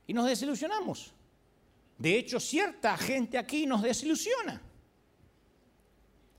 [0.06, 1.14] Y nos desilusionamos.
[1.96, 4.60] De hecho, cierta gente aquí nos desilusiona.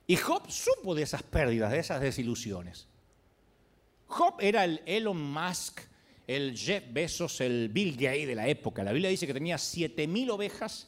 [0.06, 2.88] Y Job supo de esas pérdidas, de esas desilusiones.
[4.06, 5.82] Job era el Elon Musk
[6.28, 8.84] el Jeff Bezos, el Bill Gates de la época.
[8.84, 10.88] La Biblia dice que tenía 7.000 ovejas.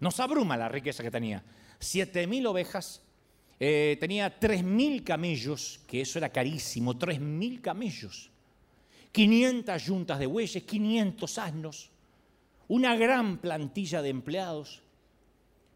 [0.00, 1.44] Nos abruma la riqueza que tenía.
[1.78, 3.00] 7.000 ovejas.
[3.60, 8.32] Eh, tenía 3.000 camellos, que eso era carísimo, 3.000 camellos.
[9.16, 11.90] 500 yuntas de bueyes, 500 asnos.
[12.68, 14.82] una gran plantilla de empleados.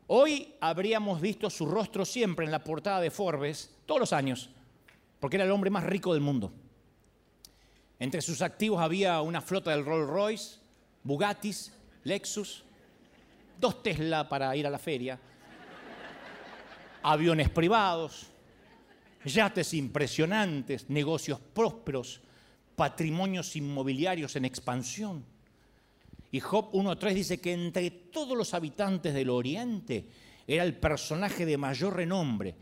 [0.08, 4.50] Hoy habríamos visto su rostro siempre en la portada de Forbes, todos los años,
[5.20, 6.52] porque era el hombre más rico del mundo.
[7.98, 10.58] Entre sus activos había una flota del Rolls Royce,
[11.02, 11.72] Bugattis,
[12.04, 12.62] Lexus,
[13.58, 15.18] dos Tesla para ir a la feria,
[17.02, 18.26] aviones privados,
[19.24, 22.20] yates impresionantes, negocios prósperos,
[22.80, 25.22] patrimonios inmobiliarios en expansión.
[26.32, 30.06] Y Job 1.3 dice que entre todos los habitantes del Oriente
[30.46, 32.54] era el personaje de mayor renombre,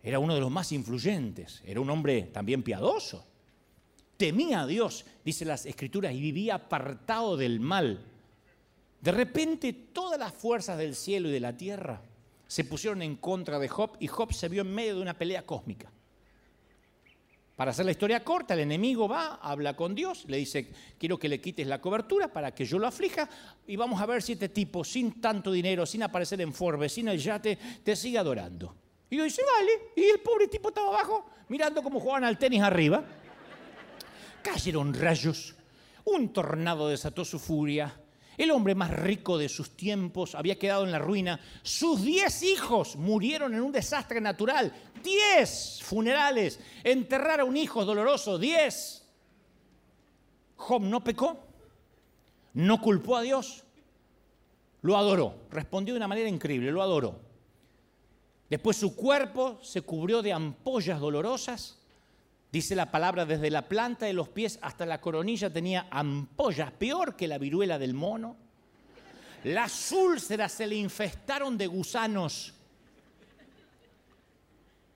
[0.00, 3.26] era uno de los más influyentes, era un hombre también piadoso.
[4.16, 8.04] Temía a Dios, dice las escrituras, y vivía apartado del mal.
[9.00, 12.00] De repente todas las fuerzas del cielo y de la tierra
[12.46, 15.44] se pusieron en contra de Job y Job se vio en medio de una pelea
[15.44, 15.90] cósmica.
[17.56, 21.28] Para hacer la historia corta, el enemigo va, habla con Dios, le dice, quiero que
[21.28, 23.28] le quites la cobertura para que yo lo aflija
[23.66, 27.06] y vamos a ver si este tipo, sin tanto dinero, sin aparecer en Forbes, sin
[27.08, 28.74] el yate, te sigue adorando.
[29.08, 29.92] Y yo dice, vale.
[29.94, 33.04] Y el pobre tipo estaba abajo, mirando cómo jugaban al tenis arriba.
[34.42, 35.54] Cayeron rayos,
[36.04, 37.94] un tornado desató su furia,
[38.36, 41.40] el hombre más rico de sus tiempos había quedado en la ruina.
[41.62, 44.72] Sus diez hijos murieron en un desastre natural.
[45.02, 46.58] Diez funerales.
[46.82, 48.38] Enterrar a un hijo doloroso.
[48.38, 49.06] Diez.
[50.56, 51.38] Job no pecó.
[52.54, 53.64] No culpó a Dios.
[54.82, 55.46] Lo adoró.
[55.50, 56.70] Respondió de una manera increíble.
[56.72, 57.20] Lo adoró.
[58.50, 61.83] Después su cuerpo se cubrió de ampollas dolorosas.
[62.54, 67.16] Dice la palabra, desde la planta de los pies hasta la coronilla tenía ampollas, peor
[67.16, 68.36] que la viruela del mono.
[69.42, 72.54] Las úlceras se le infestaron de gusanos.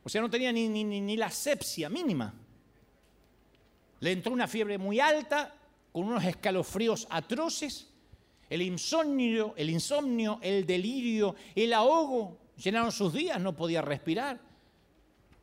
[0.04, 2.32] O sea, no tenía ni, ni, la sepsia mínima.
[3.98, 5.52] Le entró una fiebre muy alta,
[5.90, 7.88] con unos escalofríos atroces.
[8.48, 14.47] El insomnio, el insomnio, el delirio, el ahogo llenaron sus días, no podía respirar.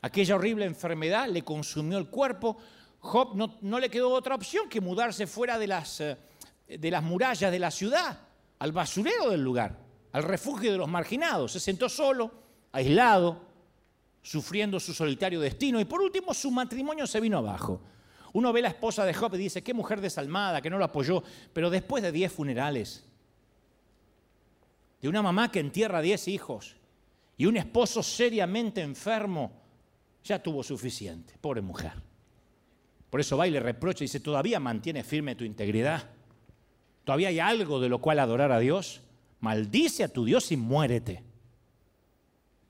[0.05, 2.57] Aquella horrible enfermedad le consumió el cuerpo.
[2.99, 6.15] Job no, le quedó otra opción que mudarse fuera de las, eh,
[6.67, 8.19] de las murallas de la ciudad,
[8.59, 9.75] al basurero del lugar,
[10.11, 11.53] al refugio de los marginados.
[11.53, 12.31] Se sentó solo,
[12.71, 13.41] aislado,
[14.21, 15.79] sufriendo su solitario destino.
[15.79, 17.81] Y por último, su matrimonio se vino abajo.
[18.33, 20.85] Uno ve a la esposa de Job y dice, qué mujer desalmada, que no lo
[20.85, 21.23] apoyó.
[21.51, 23.03] Pero después de diez funerales,
[25.01, 26.75] de una mamá que entierra diez hijos
[27.37, 29.64] y un esposo seriamente enfermo,
[30.25, 31.93] ya tuvo suficiente, pobre mujer.
[33.09, 36.09] Por eso va y le reprocha y dice, todavía mantiene firme tu integridad.
[37.03, 39.01] Todavía hay algo de lo cual adorar a Dios.
[39.39, 41.23] Maldice a tu Dios y muérete.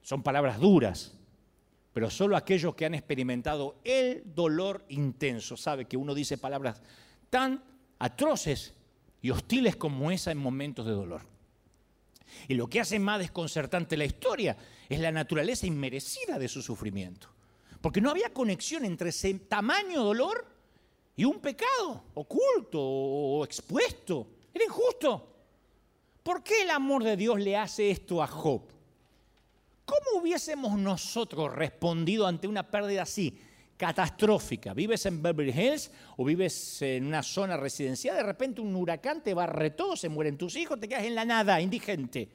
[0.02, 1.18] Son palabras duras,
[1.94, 6.84] pero solo aquellos que han experimentado el dolor intenso sabe que uno dice palabras
[7.30, 7.64] tan
[7.98, 8.74] atroces
[9.22, 11.22] y hostiles como esa en momentos de dolor.
[12.50, 14.58] Y lo que hace más desconcertante la historia
[14.90, 17.35] es la naturaleza inmerecida de su sufrimiento.
[17.86, 20.44] Porque no había conexión entre ese tamaño dolor
[21.16, 24.26] y un pecado oculto o expuesto.
[24.52, 25.36] Era injusto.
[26.24, 28.64] ¿Por qué el amor de Dios le hace esto a Job?
[29.86, 33.38] ¿Cómo hubiésemos nosotros respondido ante una pérdida así,
[33.78, 34.74] catastrófica?
[34.74, 38.16] ¿Vives en Beverly Hills o vives en una zona residencial?
[38.16, 41.24] De repente un huracán te barre todo, se mueren tus hijos, te quedas en la
[41.24, 42.30] nada, indigente.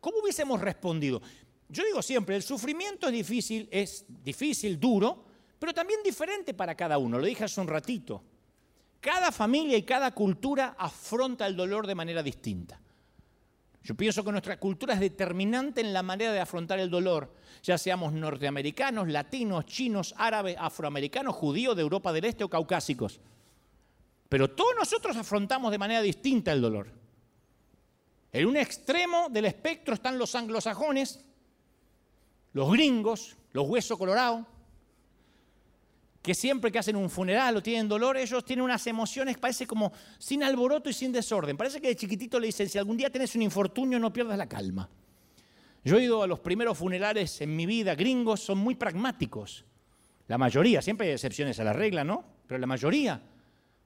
[0.00, 1.20] ¿Cómo hubiésemos respondido?
[1.68, 5.24] Yo digo siempre, el sufrimiento es difícil, es difícil, duro,
[5.58, 7.18] pero también diferente para cada uno.
[7.18, 8.22] Lo dije hace un ratito.
[9.00, 12.80] Cada familia y cada cultura afronta el dolor de manera distinta.
[13.82, 17.78] Yo pienso que nuestra cultura es determinante en la manera de afrontar el dolor, ya
[17.78, 23.20] seamos norteamericanos, latinos, chinos, árabes, afroamericanos, judíos de Europa del Este o caucásicos.
[24.28, 26.92] Pero todos nosotros afrontamos de manera distinta el dolor.
[28.32, 31.24] En un extremo del espectro están los anglosajones,
[32.52, 34.46] los gringos, los huesos colorados,
[36.22, 39.92] que siempre que hacen un funeral o tienen dolor, ellos tienen unas emociones, parece como
[40.18, 41.56] sin alboroto y sin desorden.
[41.56, 44.46] Parece que de chiquitito le dicen, si algún día tenés un infortunio, no pierdas la
[44.46, 44.88] calma.
[45.84, 49.64] Yo he ido a los primeros funerales en mi vida, gringos son muy pragmáticos.
[50.26, 52.24] La mayoría, siempre hay excepciones a la regla, ¿no?
[52.46, 53.22] Pero la mayoría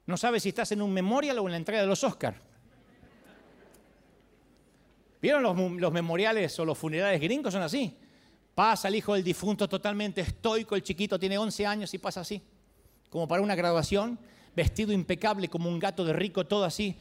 [0.06, 2.38] no sabe si estás en un memorial o en la entrega de los Oscars.
[5.20, 7.52] ¿Vieron los, los memoriales o los funerales gringos?
[7.52, 7.96] Son así.
[8.54, 12.42] Pasa el hijo del difunto totalmente estoico, el chiquito tiene 11 años y pasa así,
[13.08, 14.18] como para una graduación,
[14.54, 16.98] vestido impecable como un gato de rico, todo así.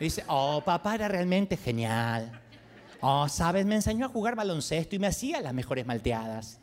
[0.00, 2.40] Y dice, oh, papá era realmente genial.
[3.00, 6.58] Oh, sabes, me enseñó a jugar baloncesto y me hacía las mejores malteadas.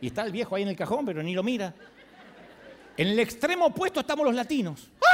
[0.00, 1.74] Y está el viejo ahí en el cajón, pero ni lo mira.
[2.96, 4.90] En el extremo opuesto estamos los latinos.
[5.04, 5.12] ¡Ah!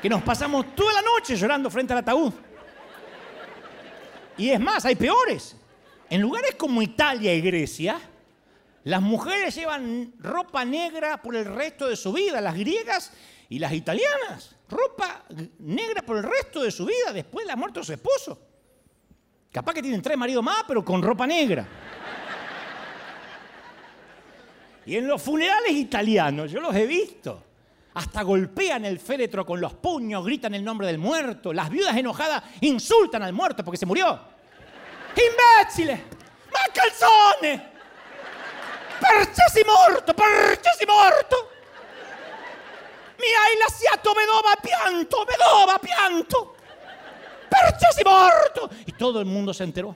[0.00, 2.32] Que nos pasamos toda la noche llorando frente al ataúd.
[4.40, 5.54] Y es más, hay peores.
[6.08, 8.00] En lugares como Italia y Grecia,
[8.84, 13.12] las mujeres llevan ropa negra por el resto de su vida, las griegas
[13.50, 14.56] y las italianas.
[14.70, 15.24] Ropa
[15.58, 18.40] negra por el resto de su vida después de la muerte de su esposo.
[19.52, 21.68] Capaz que tienen tres maridos más, pero con ropa negra.
[24.86, 27.44] Y en los funerales italianos, yo los he visto.
[27.92, 31.52] Hasta golpean el féretro con los puños, gritan el nombre del muerto.
[31.52, 34.29] Las viudas enojadas insultan al muerto porque se murió.
[35.14, 36.04] ¡Imbécile!
[36.52, 37.70] ¡Ma calzone!
[39.00, 40.14] ¡Perché si morto!
[40.14, 41.50] ¡Perché si morto!
[43.18, 45.24] Mi hai lasciato vedova pianto!
[45.24, 46.56] ¡Vedova pianto!
[47.48, 48.70] ¡Perché si morto!
[48.86, 49.94] Y todo el mundo se enteró.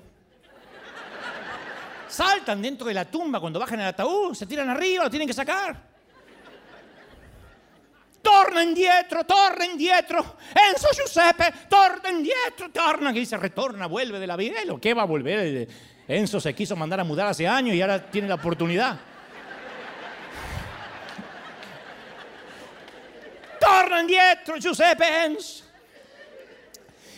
[2.08, 5.34] Saltan dentro de la tumba cuando bajan el ataúd, se tiran arriba, lo tienen que
[5.34, 5.93] sacar.
[8.44, 14.36] Torna indietro, torna indietro, Enzo Giuseppe, torna indietro, torna, que dice retorna, vuelve de la
[14.36, 14.64] vida.
[14.66, 15.68] ¿Lo que va a volver?
[16.06, 18.98] Enzo se quiso mandar a mudar hace años y ahora tiene la oportunidad.
[23.58, 25.64] torna indietro, Giuseppe Enzo.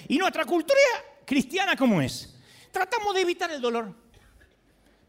[0.08, 0.78] ¿Y nuestra cultura
[1.24, 2.32] cristiana cómo es?
[2.70, 3.92] Tratamos de evitar el dolor.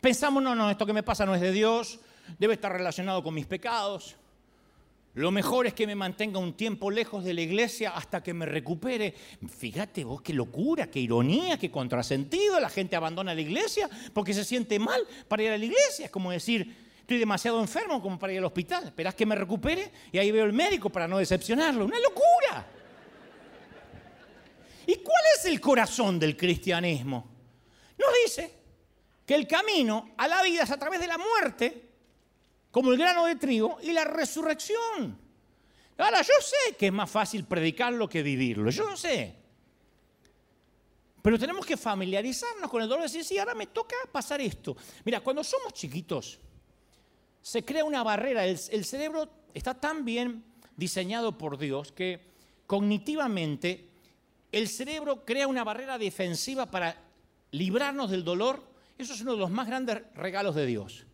[0.01, 1.99] Pensamos, no, no, esto que me pasa no es de Dios,
[2.39, 4.15] debe estar relacionado con mis pecados.
[5.17, 8.45] Lo mejor es que me mantenga un tiempo lejos de la iglesia hasta que me
[8.45, 9.15] recupere.
[9.49, 12.59] Fíjate vos qué locura, qué ironía, qué contrasentido.
[12.59, 16.05] La gente abandona la iglesia porque se siente mal para ir a la iglesia.
[16.05, 18.83] Es como decir, estoy demasiado enfermo como para ir al hospital.
[18.83, 21.85] Esperás que me recupere y ahí veo al médico para no decepcionarlo.
[21.85, 22.67] Una locura.
[24.85, 27.27] ¿Y cuál es el corazón del cristianismo?
[27.97, 28.53] Nos dice
[29.25, 31.86] que el camino a la vida es a través de la muerte
[32.77, 35.17] como el grano de trigo y la resurrección.
[35.97, 39.35] Ahora, yo sé que es más fácil predicarlo que vivirlo, yo lo sé.
[41.23, 44.77] Pero tenemos que familiarizarnos con el dolor y decir, sí, ahora me toca pasar esto.
[45.03, 46.37] Mira, cuando somos chiquitos,
[47.41, 48.45] se crea una barrera.
[48.45, 50.43] El cerebro está tan bien
[50.75, 52.21] diseñado por Dios que
[52.67, 53.89] cognitivamente
[54.51, 56.95] el cerebro crea una barrera defensiva para
[57.49, 58.61] librarnos del dolor.
[58.99, 61.07] Eso es uno de los más grandes regalos de Dios.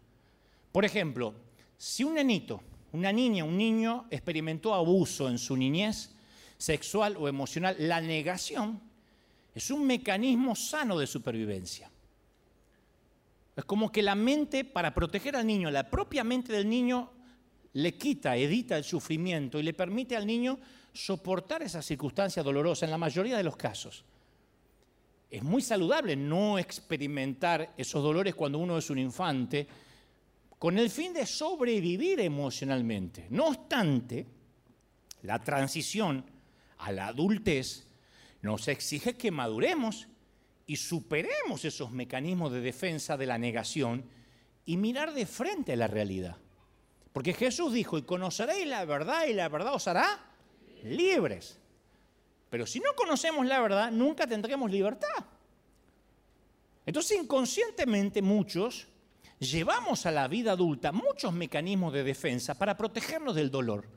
[0.74, 1.36] Por ejemplo,
[1.84, 2.64] si un nenito,
[2.94, 6.12] una niña, un niño experimentó abuso en su niñez,
[6.58, 8.80] sexual o emocional, la negación
[9.54, 11.92] es un mecanismo sano de supervivencia.
[13.58, 17.10] Es como que la mente, para proteger al niño, la propia mente del niño
[17.74, 20.60] le quita, edita el sufrimiento y le permite al niño
[20.94, 24.06] soportar esa circunstancia dolorosa en la mayoría de los casos.
[25.30, 29.68] Es muy saludable no experimentar esos dolores cuando uno es un infante,
[30.64, 33.28] con el fin de sobrevivir emocionalmente.
[33.32, 34.26] No obstante,
[35.24, 36.24] la transición
[36.78, 37.86] a la adultez
[38.42, 40.08] nos exige que maduremos
[40.66, 44.06] y superemos esos mecanismos de defensa de la negación
[44.66, 46.38] y mirar de frente a la realidad.
[47.12, 50.32] Porque Jesús dijo, y conoceréis la verdad y la verdad os hará
[50.82, 51.60] libres.
[52.50, 55.26] Pero si no conocemos la verdad, nunca tendremos libertad.
[56.86, 58.88] Entonces inconscientemente muchos
[59.44, 63.88] llevamos a la vida adulta muchos mecanismos de defensa para protegernos del dolor.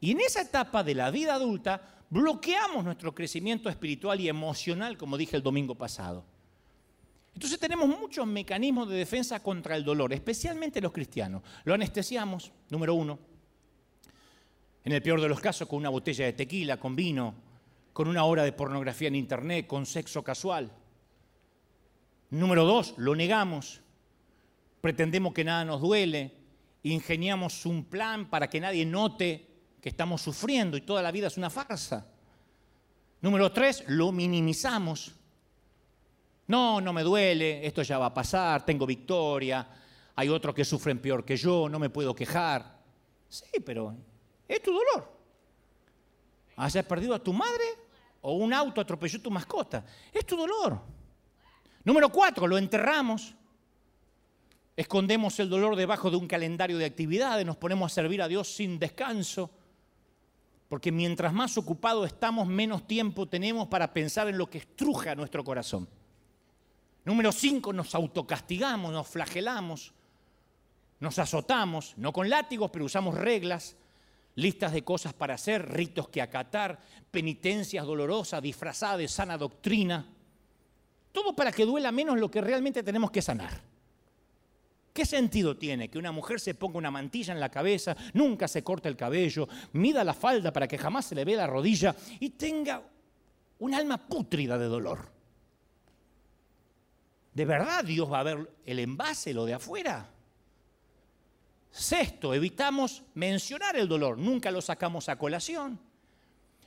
[0.00, 5.16] Y en esa etapa de la vida adulta bloqueamos nuestro crecimiento espiritual y emocional, como
[5.16, 6.24] dije el domingo pasado.
[7.34, 11.42] Entonces tenemos muchos mecanismos de defensa contra el dolor, especialmente los cristianos.
[11.64, 13.18] Lo anestesiamos, número uno.
[14.84, 17.34] En el peor de los casos, con una botella de tequila, con vino,
[17.92, 20.70] con una hora de pornografía en internet, con sexo casual.
[22.30, 23.81] Número dos, lo negamos
[24.82, 26.36] pretendemos que nada nos duele,
[26.82, 29.48] ingeniamos un plan para que nadie note
[29.80, 32.08] que estamos sufriendo y toda la vida es una farsa.
[33.20, 35.14] Número tres, lo minimizamos.
[36.48, 39.66] No, no me duele, esto ya va a pasar, tengo victoria,
[40.16, 42.80] hay otros que sufren peor que yo, no me puedo quejar.
[43.28, 43.94] Sí, pero
[44.48, 45.10] es tu dolor.
[46.56, 47.64] Hayas perdido a tu madre
[48.20, 49.84] o un auto atropelló tu mascota.
[50.12, 50.80] Es tu dolor.
[51.84, 53.36] Número cuatro, lo enterramos.
[54.76, 58.48] Escondemos el dolor debajo de un calendario de actividades, nos ponemos a servir a Dios
[58.48, 59.50] sin descanso,
[60.68, 65.44] porque mientras más ocupados estamos, menos tiempo tenemos para pensar en lo que estruja nuestro
[65.44, 65.86] corazón.
[67.04, 69.92] Número cinco, nos autocastigamos, nos flagelamos,
[71.00, 73.76] nos azotamos, no con látigos, pero usamos reglas,
[74.36, 80.06] listas de cosas para hacer, ritos que acatar, penitencias dolorosas disfrazadas de sana doctrina.
[81.10, 83.71] Todo para que duela menos lo que realmente tenemos que sanar.
[84.92, 88.62] ¿Qué sentido tiene que una mujer se ponga una mantilla en la cabeza, nunca se
[88.62, 92.30] corte el cabello, mida la falda para que jamás se le vea la rodilla y
[92.30, 92.82] tenga
[93.60, 95.10] un alma pútrida de dolor?
[97.32, 100.10] ¿De verdad Dios va a ver el envase, lo de afuera?
[101.70, 105.80] Sexto, evitamos mencionar el dolor, nunca lo sacamos a colación.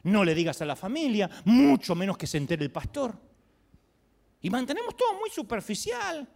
[0.02, 3.16] No le digas a la familia, mucho menos que se entere el pastor.
[4.42, 6.28] Y mantenemos todo muy superficial.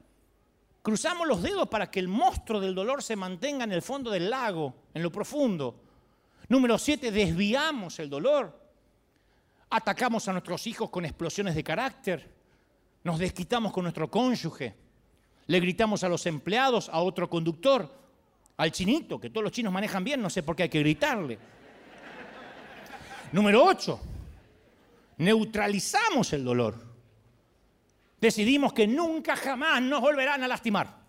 [0.82, 4.30] Cruzamos los dedos para que el monstruo del dolor se mantenga en el fondo del
[4.30, 5.76] lago, en lo profundo.
[6.48, 8.58] Número siete, desviamos el dolor.
[9.70, 12.34] Atacamos a nuestros hijos con explosiones de carácter.
[13.04, 14.76] Nos desquitamos con nuestro cónyuge.
[15.48, 17.92] Le gritamos a los empleados, a otro conductor,
[18.58, 21.40] al chinito, que todos los chinos manejan bien, no sé por qué hay que gritarle.
[23.32, 24.00] Número ocho,
[25.18, 26.89] neutralizamos el dolor
[28.20, 31.00] decidimos que nunca jamás nos volverán a lastimar.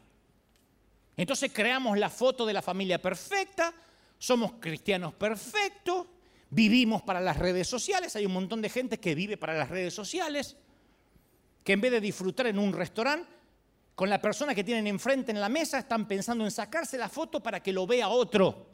[1.16, 3.74] Entonces creamos la foto de la familia perfecta,
[4.18, 6.06] somos cristianos perfectos,
[6.48, 9.94] vivimos para las redes sociales, hay un montón de gente que vive para las redes
[9.94, 10.56] sociales,
[11.64, 13.28] que en vez de disfrutar en un restaurante,
[13.94, 17.42] con la persona que tienen enfrente en la mesa, están pensando en sacarse la foto
[17.42, 18.69] para que lo vea otro.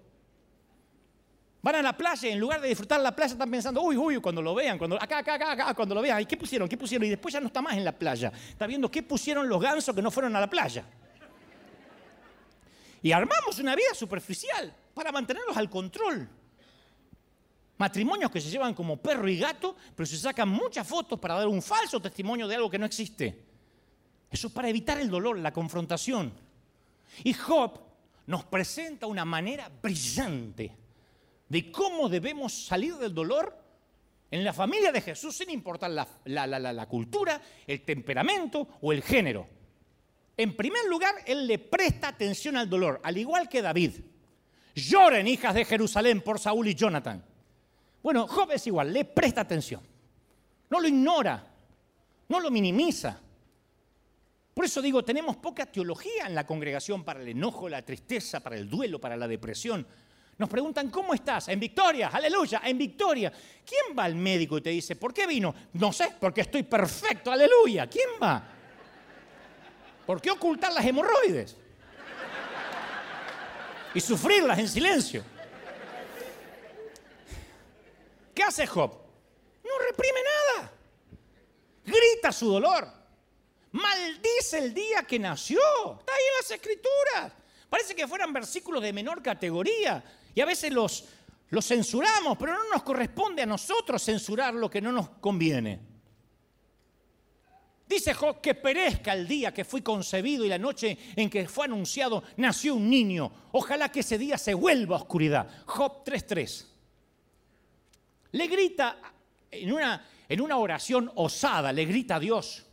[1.67, 4.21] Van a la playa y en lugar de disfrutar la playa están pensando, uy, uy,
[4.21, 6.69] cuando lo vean, cuando, acá, acá, acá, acá, cuando lo vean, ¿y qué pusieron?
[6.69, 7.05] ¿Qué pusieron?
[7.09, 8.31] Y después ya no está más en la playa.
[8.51, 10.85] Está viendo qué pusieron los gansos que no fueron a la playa.
[13.03, 16.29] Y armamos una vida superficial para mantenerlos al control.
[17.79, 21.49] Matrimonios que se llevan como perro y gato, pero se sacan muchas fotos para dar
[21.49, 23.43] un falso testimonio de algo que no existe.
[24.31, 26.33] Eso es para evitar el dolor, la confrontación.
[27.25, 27.81] Y Job
[28.27, 30.86] nos presenta una manera brillante
[31.49, 33.57] de cómo debemos salir del dolor
[34.30, 39.47] en la familia de Jesús sin importar la, cultura, el temperamento o el género.
[40.36, 43.92] En primer lugar, Él le presta atención al dolor, al igual que David.
[44.74, 47.24] Lloren, hijas de Jerusalén, por Saúl y Jonathan.
[48.03, 49.80] Bueno, Job es igual, le presta atención.
[50.68, 51.47] No lo ignora,
[52.28, 53.20] no lo minimiza.
[54.53, 58.57] Por eso digo, tenemos poca teología en la congregación para el enojo, la tristeza, para
[58.57, 59.86] el duelo, para la depresión.
[60.39, 61.49] Nos preguntan, ¿cómo estás?
[61.49, 63.32] En victoria, aleluya, en victoria.
[63.64, 65.55] ¿Quién va al médico y te dice, ¿por qué vino?
[65.72, 67.87] No sé, porque estoy perfecto, aleluya.
[67.87, 68.43] ¿Quién va?
[70.05, 71.57] ¿Por qué ocultar las hemorroides?
[73.95, 75.24] Y sufrirlas en silencio.
[78.34, 78.93] ¿Qué hace Job?
[79.64, 80.72] No reprime nada.
[81.87, 82.87] Grita su dolor.
[83.72, 85.59] Maldice el día que nació.
[85.99, 87.32] Está ahí en las escrituras.
[87.70, 90.05] Parece que fueran versículos de menor categoría.
[90.37, 91.03] Y a veces los,
[91.62, 95.80] censuramos, pero no nos corresponde a nosotros censurar lo que no nos conviene.
[97.89, 101.64] Dice Job que perezca el día que fui concebido y la noche en que fue
[101.64, 103.32] anunciado nació un niño.
[103.53, 105.49] Ojalá que ese día se vuelva a oscuridad.
[105.64, 106.66] Job 3.3.
[108.32, 108.99] Le grita
[109.51, 112.66] en una, en una oración osada, le grita a Dios.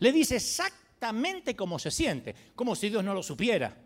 [0.00, 3.85] Le dice exactamente cómo se siente, como si Dios no lo supiera.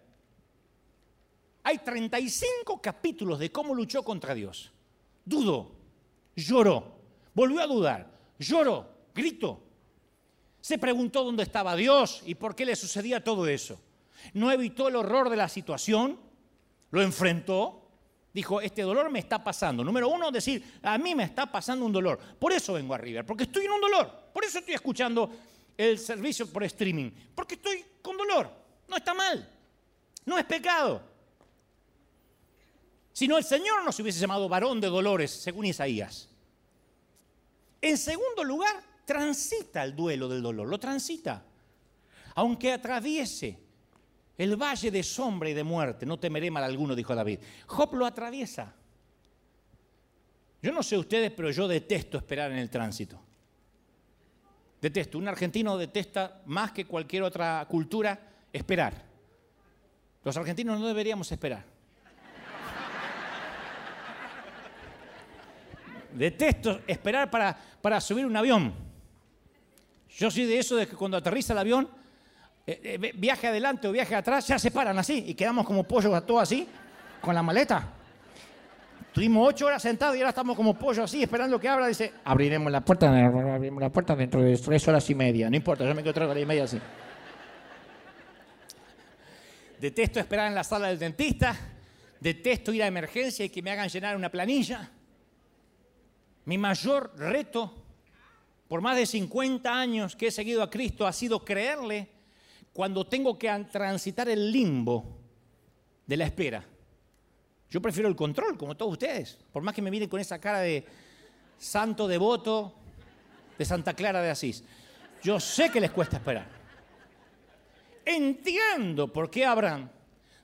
[1.70, 4.72] Hay 35 capítulos de cómo luchó contra Dios.
[5.24, 5.70] Dudó,
[6.34, 6.96] lloró,
[7.32, 8.10] volvió a dudar,
[8.40, 9.62] lloró, gritó.
[10.60, 13.80] Se preguntó dónde estaba Dios y por qué le sucedía todo eso.
[14.34, 16.18] No evitó el horror de la situación,
[16.90, 17.88] lo enfrentó,
[18.34, 19.84] dijo, este dolor me está pasando.
[19.84, 22.18] Número uno, decir, a mí me está pasando un dolor.
[22.36, 24.10] Por eso vengo a River, porque estoy en un dolor.
[24.34, 25.30] Por eso estoy escuchando
[25.76, 28.50] el servicio por streaming, porque estoy con dolor.
[28.88, 29.48] No está mal,
[30.26, 31.10] no es pecado.
[33.12, 36.28] Si no, el Señor nos hubiese llamado varón de dolores, según Isaías.
[37.80, 41.44] En segundo lugar, transita el duelo del dolor, lo transita.
[42.34, 43.58] Aunque atraviese
[44.38, 47.40] el valle de sombra y de muerte, no temeré mal alguno, dijo David.
[47.66, 48.74] Job lo atraviesa.
[50.62, 53.20] Yo no sé ustedes, pero yo detesto esperar en el tránsito.
[54.80, 55.18] Detesto.
[55.18, 58.18] Un argentino detesta más que cualquier otra cultura
[58.52, 59.10] esperar.
[60.22, 61.64] Los argentinos no deberíamos esperar.
[66.12, 68.72] Detesto esperar para, para subir un avión.
[70.16, 71.88] Yo soy de eso de que cuando aterriza el avión,
[72.66, 76.26] eh, eh, viaje adelante o viaje atrás, ya se paran así y quedamos como pollos
[76.26, 76.68] todos así,
[77.20, 77.94] con la maleta.
[79.12, 81.88] Tuvimos ocho horas sentados y ahora estamos como pollos así, esperando que abra.
[81.88, 85.50] Dice, abriremos la puerta, abriremos la puerta dentro de tres horas y media.
[85.50, 86.78] No importa, yo me quedo tres horas y media así.
[89.80, 91.56] Detesto esperar en la sala del dentista.
[92.20, 94.90] Detesto ir a emergencia y que me hagan llenar una planilla.
[96.44, 97.74] Mi mayor reto
[98.68, 102.08] por más de 50 años que he seguido a Cristo ha sido creerle
[102.72, 105.18] cuando tengo que transitar el limbo
[106.06, 106.64] de la espera.
[107.68, 109.38] Yo prefiero el control, como todos ustedes.
[109.52, 110.84] Por más que me miren con esa cara de
[111.58, 112.74] santo devoto
[113.58, 114.64] de Santa Clara de Asís.
[115.22, 116.48] Yo sé que les cuesta esperar.
[118.04, 119.90] Entiendo por qué Abraham,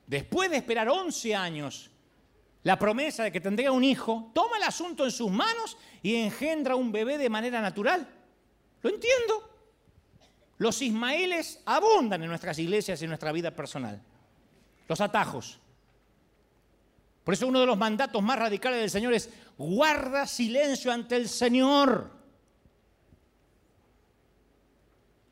[0.07, 1.91] después de esperar 11 años,
[2.67, 6.75] la promesa de que tendría un hijo, toma el asunto en sus manos y engendra
[6.75, 8.09] un bebé de manera natural.
[8.83, 9.49] Lo entiendo.
[10.59, 14.03] Los ismaeles abundan en nuestras iglesias y en nuestra vida personal.
[14.89, 15.61] Los atajos.
[17.23, 21.29] Por eso uno de los mandatos más radicales del Señor es guarda silencio ante el
[21.29, 22.16] Señor.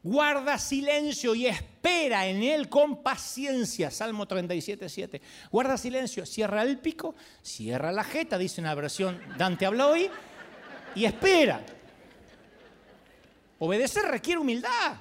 [0.04, 3.90] Guarda silencio y espera en Él con paciencia.
[3.90, 5.22] Salmo 37, 7.
[5.50, 10.10] Guarda silencio, cierra el pico, cierra la jeta, dice una versión Dante habla hoy,
[10.94, 11.64] y espera.
[13.58, 14.96] Obedecer requiere humildad.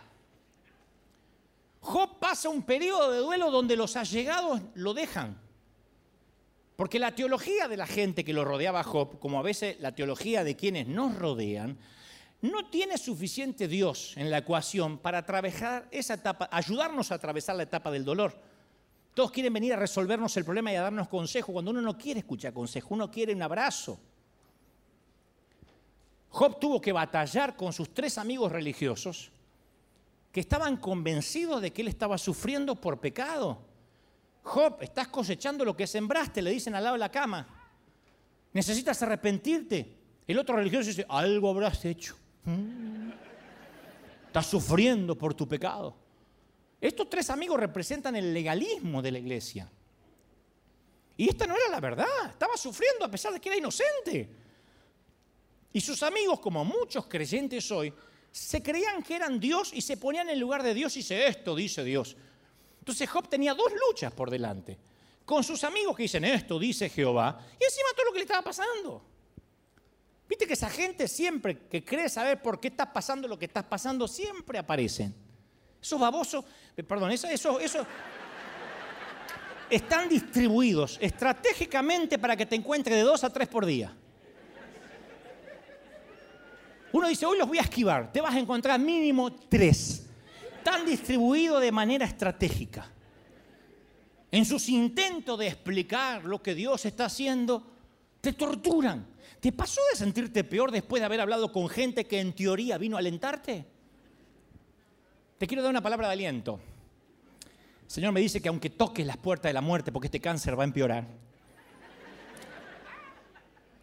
[1.82, 5.38] Job pasa un periodo de duelo donde los allegados lo dejan.
[6.78, 9.93] Porque la teología de la gente que lo rodeaba a Job, como a veces la
[9.93, 11.78] teología de quienes nos rodean,
[12.44, 17.64] no tiene suficiente Dios en la ecuación para atravesar esa etapa, ayudarnos a atravesar la
[17.64, 18.38] etapa del dolor.
[19.14, 22.20] Todos quieren venir a resolvernos el problema y a darnos consejo, cuando uno no quiere
[22.20, 23.98] escuchar consejo, uno quiere un abrazo.
[26.28, 29.32] Job tuvo que batallar con sus tres amigos religiosos
[30.30, 33.62] que estaban convencidos de que él estaba sufriendo por pecado.
[34.41, 37.48] Job, estás cosechando lo que sembraste, le dicen al lado de la cama.
[38.52, 39.96] Necesitas arrepentirte.
[40.28, 42.18] El otro religioso dice, algo habrás hecho.
[42.46, 43.12] Mm.
[44.28, 45.96] Estás sufriendo por tu pecado.
[46.82, 49.72] Estos tres amigos representan el legalismo de la iglesia.
[51.16, 52.08] Y esta no era la verdad.
[52.30, 54.30] Estaba sufriendo a pesar de que era inocente.
[55.72, 57.94] Y sus amigos, como muchos creyentes hoy,
[58.32, 61.56] se creían que eran Dios y se ponían en lugar de Dios y dice esto,
[61.56, 62.18] dice Dios.
[62.80, 64.78] Entonces Job tenía dos luchas por delante.
[65.24, 68.41] Con sus amigos que dicen esto, dice Jehová, y encima todo lo que le estaba
[68.41, 69.12] pasando.
[70.34, 73.62] Viste que esa gente siempre que cree saber por qué está pasando lo que está
[73.62, 75.14] pasando, siempre aparecen.
[75.80, 76.44] Esos babosos,
[76.76, 77.86] eh, perdón, eso, eso, eso,
[79.70, 83.96] están distribuidos estratégicamente para que te encuentres de dos a tres por día.
[86.94, 90.08] Uno dice, hoy los voy a esquivar, te vas a encontrar mínimo tres.
[90.58, 92.92] Están distribuidos de manera estratégica.
[94.32, 97.72] En sus intentos de explicar lo que Dios está haciendo,
[98.20, 99.12] te torturan.
[99.44, 102.96] ¿Te pasó de sentirte peor después de haber hablado con gente que en teoría vino
[102.96, 103.66] a alentarte?
[105.38, 106.62] Te quiero dar una palabra de aliento.
[107.84, 110.58] El Señor me dice que aunque toques las puertas de la muerte, porque este cáncer
[110.58, 111.06] va a empeorar,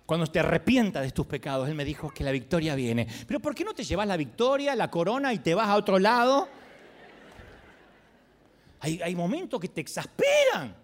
[0.06, 3.06] cuando te arrepientas de tus pecados, Él me dijo que la victoria viene.
[3.26, 5.98] Pero ¿por qué no te llevas la victoria, la corona y te vas a otro
[5.98, 6.48] lado?
[8.80, 10.74] Hay, hay momentos que te exasperan.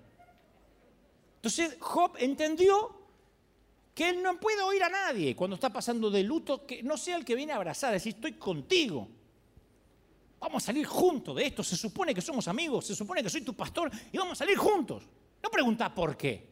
[1.36, 2.95] Entonces Job entendió
[3.96, 7.16] que él no puede oír a nadie cuando está pasando de luto, que no sea
[7.16, 9.08] el que viene a abrazar, decir, estoy contigo.
[10.38, 11.64] Vamos a salir juntos de esto.
[11.64, 14.58] Se supone que somos amigos, se supone que soy tu pastor y vamos a salir
[14.58, 15.02] juntos.
[15.42, 16.46] No pregunta por qué.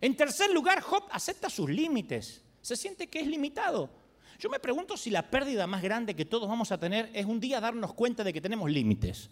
[0.00, 2.40] En tercer lugar, Job acepta sus límites.
[2.62, 3.90] Se siente que es limitado.
[4.38, 7.38] Yo me pregunto si la pérdida más grande que todos vamos a tener es un
[7.38, 9.28] día darnos cuenta de que tenemos límites.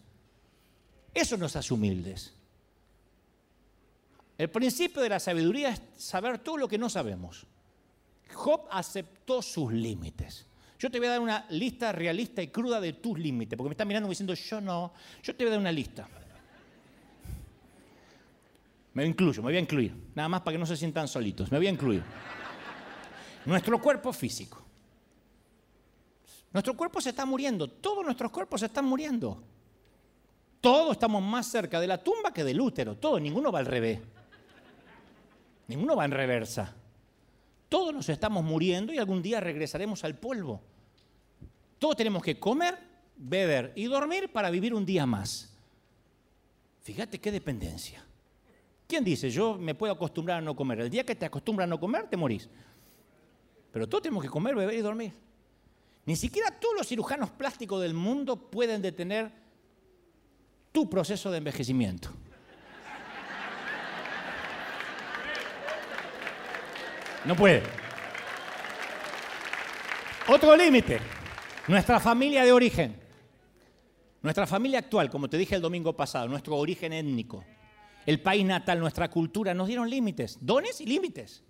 [1.15, 2.35] Eso nos hace humildes.
[4.43, 7.47] El principio de la sabiduría es saber todo lo que no sabemos.
[8.35, 10.49] Job aceptó sus límites.
[10.81, 13.75] Yo te voy a dar una lista realista y cruda de tus límites, porque me
[13.75, 16.09] están mirando diciendo, yo no, yo te voy a dar una lista.
[18.95, 21.59] Me incluyo, me voy a incluir, nada más para que no se sientan solitos, me
[21.59, 22.03] voy a incluir.
[23.47, 24.61] Nuestro cuerpo físico.
[26.53, 29.41] Nuestro cuerpo se está muriendo, todos nuestros cuerpos se están muriendo.
[30.61, 34.01] Todos estamos más cerca de la tumba que del útero, todo, ninguno va al revés.
[35.69, 36.75] Ninguno va en reversa.
[37.69, 40.61] Todos nos estamos muriendo y algún día regresaremos al polvo.
[41.79, 42.79] Todos tenemos que comer,
[43.17, 45.53] beber y dormir para vivir un día más.
[46.83, 48.05] Fíjate qué dependencia.
[48.87, 50.81] ¿Quién dice, yo me puedo acostumbrar a no comer?
[50.81, 52.49] El día que te acostumbras a no comer, te morís.
[53.73, 55.15] Pero todos tenemos que comer, beber y dormir.
[56.05, 59.33] Ni siquiera todos los cirujanos plásticos del mundo pueden detener
[60.73, 62.11] tu proceso de envejecimiento.
[67.25, 67.63] No puede.
[70.29, 70.99] Otro límite,
[71.69, 73.01] nuestra familia de origen.
[74.23, 77.45] Nuestra familia actual, como te dije el domingo pasado, nuestro origen étnico,
[78.07, 81.43] el país natal, nuestra cultura, nos dieron límites, dones y límites.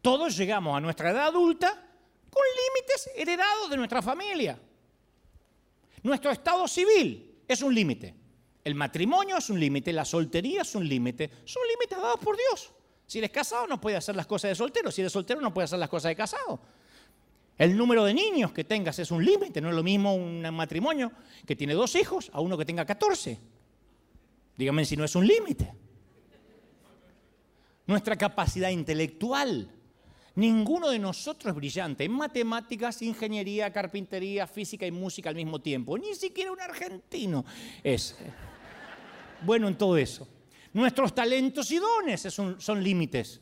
[0.00, 1.68] Todos llegamos a nuestra edad adulta
[2.30, 4.58] con límites heredados de nuestra familia.
[6.02, 8.14] Nuestro estado civil es un límite.
[8.62, 11.30] El matrimonio es un límite, la soltería es un límite.
[11.44, 12.72] Son límites dados por Dios.
[13.10, 15.68] Si eres casado no puedes hacer las cosas de soltero, si eres soltero no puedes
[15.70, 16.60] hacer las cosas de casado.
[17.58, 21.10] El número de niños que tengas es un límite, no es lo mismo un matrimonio
[21.44, 23.36] que tiene dos hijos a uno que tenga 14.
[24.56, 25.72] Dígame si no es un límite.
[27.88, 29.68] Nuestra capacidad intelectual.
[30.36, 35.98] Ninguno de nosotros es brillante en matemáticas, ingeniería, carpintería, física y música al mismo tiempo.
[35.98, 37.44] Ni siquiera un argentino
[37.82, 38.16] es
[39.42, 40.28] bueno en todo eso.
[40.72, 43.40] Nuestros talentos y dones son, límites.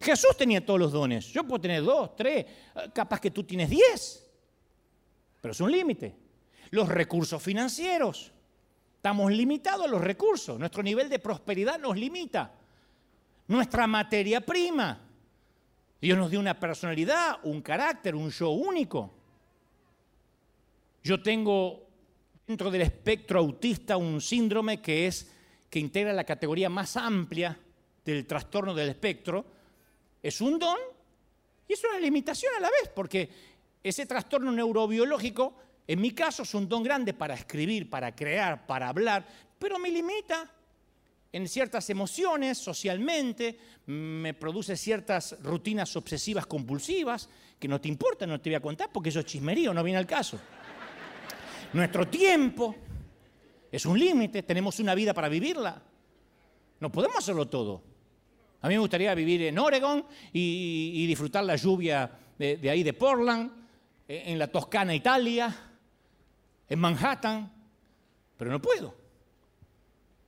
[0.00, 1.26] Jesús tenía todos los dones.
[1.26, 2.46] Yo puedo tener dos, tres,
[2.92, 4.26] capaz que tú tienes diez.
[5.40, 6.16] Pero es un límite.
[6.70, 8.32] Los recursos financieros.
[8.96, 10.58] Estamos limitados a los recursos.
[10.58, 12.52] Nuestro nivel de prosperidad nos limita.
[13.48, 15.00] Nuestra materia prima.
[16.00, 19.12] Dios nos dio una personalidad, un carácter, un yo único.
[21.02, 21.86] Yo tengo
[22.46, 25.30] dentro del espectro autista un síndrome que es
[25.70, 27.56] que integra la categoría más amplia
[28.04, 29.46] del trastorno del espectro,
[30.22, 30.76] es un don
[31.68, 33.30] y es una limitación a la vez, porque
[33.82, 35.54] ese trastorno neurobiológico,
[35.86, 39.24] en mi caso, es un don grande para escribir, para crear, para hablar,
[39.58, 40.50] pero me limita
[41.32, 43.56] en ciertas emociones, socialmente,
[43.86, 48.90] me produce ciertas rutinas obsesivas compulsivas, que no te importa, no te voy a contar,
[48.92, 50.40] porque eso es chismerío, no viene al caso.
[51.72, 52.74] Nuestro tiempo,
[53.70, 55.82] es un límite, tenemos una vida para vivirla.
[56.80, 57.82] No podemos hacerlo todo.
[58.62, 63.50] A mí me gustaría vivir en Oregon y, disfrutar la lluvia de, ahí de Portland,
[64.06, 65.54] e, en la Toscana, Italia,
[66.68, 67.52] en Manhattan,
[68.36, 68.94] pero no puedo.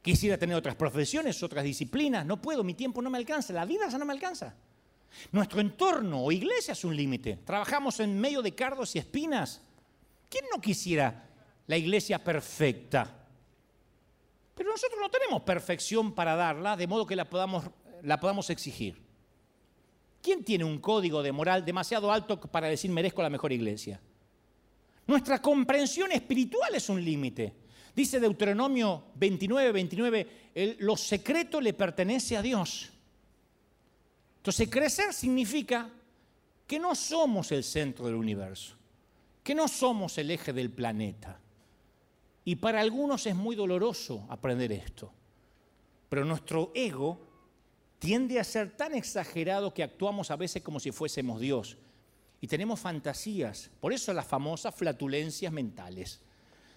[0.00, 3.88] Quisiera tener otras profesiones, otras disciplinas, no puedo, mi tiempo no me alcanza, la vida
[3.88, 4.54] ya no me alcanza.
[5.30, 7.38] Nuestro entorno o iglesia es un límite.
[7.44, 9.60] Trabajamos en medio de cardos y espinas.
[10.28, 11.28] ¿Quién no quisiera
[11.66, 13.21] la iglesia perfecta?
[14.54, 17.64] Pero nosotros no tenemos perfección para darla, de modo que la podamos,
[18.02, 19.02] la podamos exigir.
[20.20, 24.00] ¿Quién tiene un código de moral demasiado alto para decir merezco la mejor iglesia?
[25.06, 27.54] Nuestra comprensión espiritual es un límite.
[27.94, 30.28] Dice Deuteronomio 29, 29,
[30.78, 32.90] lo secreto le pertenece a Dios.
[34.36, 35.90] Entonces, crecer significa
[36.66, 38.76] que no somos el centro del universo,
[39.42, 41.38] que no somos el eje del planeta.
[42.44, 45.12] Y para algunos es muy doloroso aprender esto.
[46.08, 47.20] Pero nuestro ego
[47.98, 51.78] tiende a ser tan exagerado que actuamos a veces como si fuésemos Dios.
[52.40, 53.70] Y tenemos fantasías.
[53.80, 56.20] Por eso las famosas flatulencias mentales.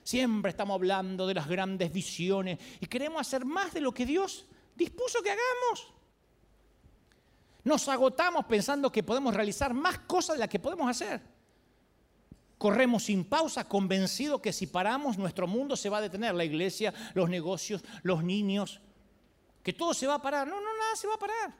[0.03, 4.45] Siempre estamos hablando de las grandes visiones y queremos hacer más de lo que Dios
[4.75, 5.93] dispuso que hagamos.
[7.63, 11.34] Nos agotamos pensando que podemos realizar más cosas de las que podemos hacer.
[12.65, 16.91] Corremos sin pausa, convencidos que si paramos nuestro mundo se va a detener, la iglesia,
[17.13, 18.81] los negocios, los niños,
[19.61, 20.47] que todo se va a parar.
[20.47, 21.53] No, no, nada se va a parar.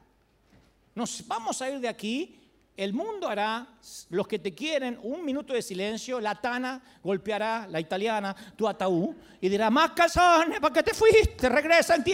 [0.96, 2.40] Nos vamos a ir de aquí,
[2.76, 3.68] el mundo hará,
[4.08, 9.14] los que te quieren, un minuto de silencio, la tana golpeará, la italiana, tu ataúd,
[9.40, 11.48] y dirá, más calzones, ¿para qué te fuiste?
[11.48, 12.04] Regresa en.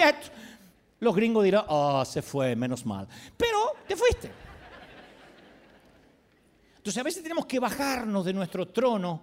[1.00, 3.08] Los gringos dirán, oh, se fue, menos mal.
[3.38, 4.51] Pero te fuiste.
[6.82, 9.22] Entonces a veces tenemos que bajarnos de nuestro trono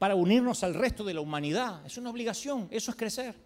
[0.00, 1.86] para unirnos al resto de la humanidad.
[1.86, 3.36] Es una obligación, eso es crecer.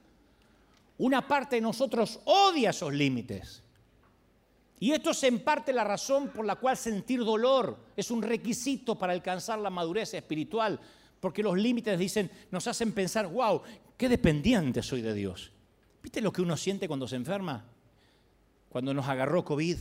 [0.96, 3.62] Una parte de nosotros odia esos límites.
[4.80, 8.96] Y esto es en parte la razón por la cual sentir dolor es un requisito
[8.96, 10.80] para alcanzar la madurez espiritual,
[11.20, 13.60] porque los límites dicen, nos hacen pensar, wow,
[13.98, 15.52] qué dependiente soy de Dios.
[16.02, 17.66] ¿Viste lo que uno siente cuando se enferma?
[18.70, 19.76] Cuando nos agarró COVID,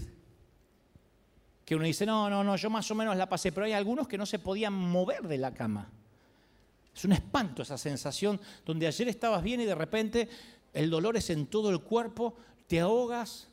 [1.72, 4.06] que uno dice, no, no, no, yo más o menos la pasé, pero hay algunos
[4.06, 5.90] que no se podían mover de la cama.
[6.94, 10.28] Es un espanto esa sensación donde ayer estabas bien y de repente
[10.74, 12.36] el dolor es en todo el cuerpo,
[12.68, 13.48] te ahogas.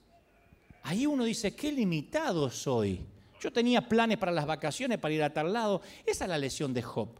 [0.83, 3.07] Ahí uno dice, qué limitado soy.
[3.41, 5.81] Yo tenía planes para las vacaciones, para ir a tal lado.
[6.05, 7.11] Esa es la lesión de Job.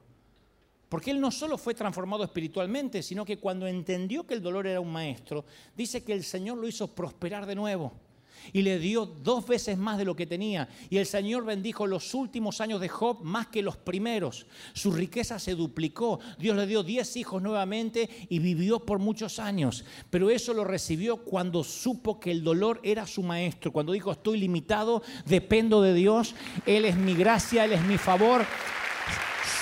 [0.89, 4.81] Porque él no solo fue transformado espiritualmente, sino que cuando entendió que el dolor era
[4.81, 5.45] un maestro,
[5.77, 8.08] dice que el Señor lo hizo prosperar de nuevo
[8.53, 10.69] y le dio dos veces más de lo que tenía.
[10.91, 14.47] Y el Señor bendijo los últimos años de Job más que los primeros.
[14.73, 16.21] Su riqueza se duplicó.
[16.39, 19.85] Dios le dio diez hijos nuevamente y vivió por muchos años.
[20.11, 23.73] Pero eso lo recibió cuando supo que el dolor era su maestro.
[23.73, 26.35] Cuando dijo, estoy limitado, dependo de Dios.
[26.67, 28.45] Él es mi gracia, Él es mi favor.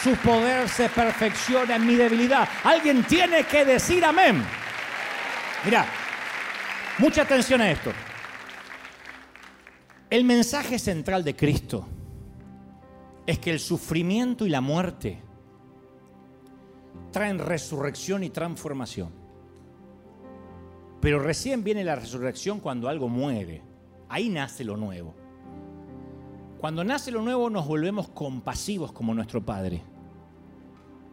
[0.02, 2.48] Su poder se perfecciona en mi debilidad.
[2.62, 4.44] Alguien tiene que decir amén.
[5.64, 5.86] Mira,
[6.98, 7.92] mucha atención a esto.
[10.16, 11.86] El mensaje central de Cristo
[13.26, 15.18] es que el sufrimiento y la muerte
[17.12, 19.10] traen resurrección y transformación.
[21.02, 23.60] Pero recién viene la resurrección cuando algo muere.
[24.08, 25.14] Ahí nace lo nuevo.
[26.60, 29.82] Cuando nace lo nuevo nos volvemos compasivos como nuestro Padre.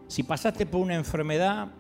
[0.08, 1.74] Si pasaste por una enfermedad,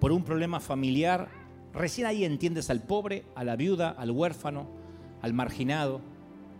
[0.00, 1.28] por un problema familiar,
[1.74, 4.68] recién ahí entiendes al pobre, a la viuda, al huérfano,
[5.20, 6.00] al marginado,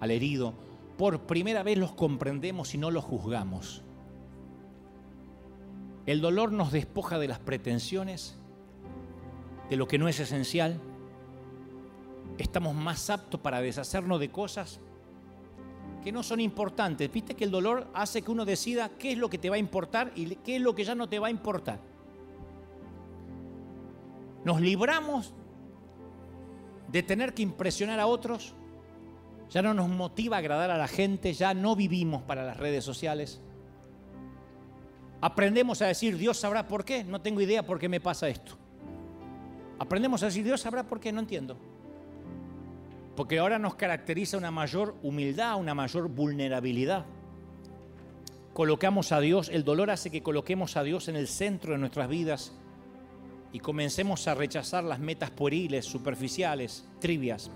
[0.01, 0.55] al herido.
[0.99, 3.83] Por primera vez los comprendemos y no los juzgamos.
[6.07, 8.37] El dolor nos despoja de las pretensiones,
[9.69, 10.81] de lo que no es esencial.
[12.39, 14.81] Estamos más aptos para deshacernos de cosas
[16.03, 17.13] que no son importantes.
[17.13, 19.59] Viste que el dolor hace que uno decida qué es lo que te va a
[19.59, 21.79] importar y qué es lo que ya no te va a importar.
[24.45, 25.35] Nos libramos
[26.89, 28.55] de tener que impresionar a otros.
[29.51, 33.41] Ya no nos motiva agradar a la gente, ya no vivimos para las redes sociales.
[35.21, 38.57] Aprendemos a decir, Dios sabrá por qué, no tengo idea por qué me pasa esto.
[39.79, 41.59] Aprendemos a decir, Dios sabrá por qué, no entiendo.
[43.17, 47.05] Porque ahora nos caracteriza una mayor humildad, una mayor vulnerabilidad.
[48.55, 52.09] Colocamos a Dios, el dolor hace que coloquemos a Dios en el centro de nuestras
[52.09, 52.53] vidas
[53.53, 57.51] y comencemos a rechazar las metas pueriles, superficiales, trivias.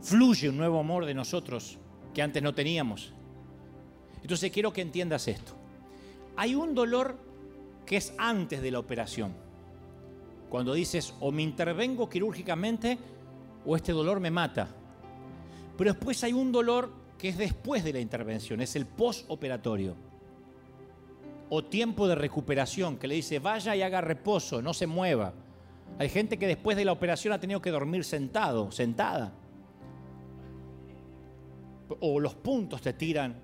[0.00, 1.78] Fluye un nuevo amor de nosotros
[2.14, 3.12] que antes no teníamos.
[4.22, 5.52] Entonces quiero que entiendas esto.
[6.36, 7.18] Hay un dolor
[7.84, 9.32] que es antes de la operación.
[10.48, 12.98] Cuando dices o me intervengo quirúrgicamente
[13.66, 14.68] o este dolor me mata.
[15.76, 19.94] Pero después hay un dolor que es después de la intervención, es el postoperatorio.
[21.50, 25.32] O tiempo de recuperación, que le dice vaya y haga reposo, no se mueva.
[25.98, 29.32] Hay gente que después de la operación ha tenido que dormir sentado, sentada.
[32.00, 33.34] O los puntos te tiran,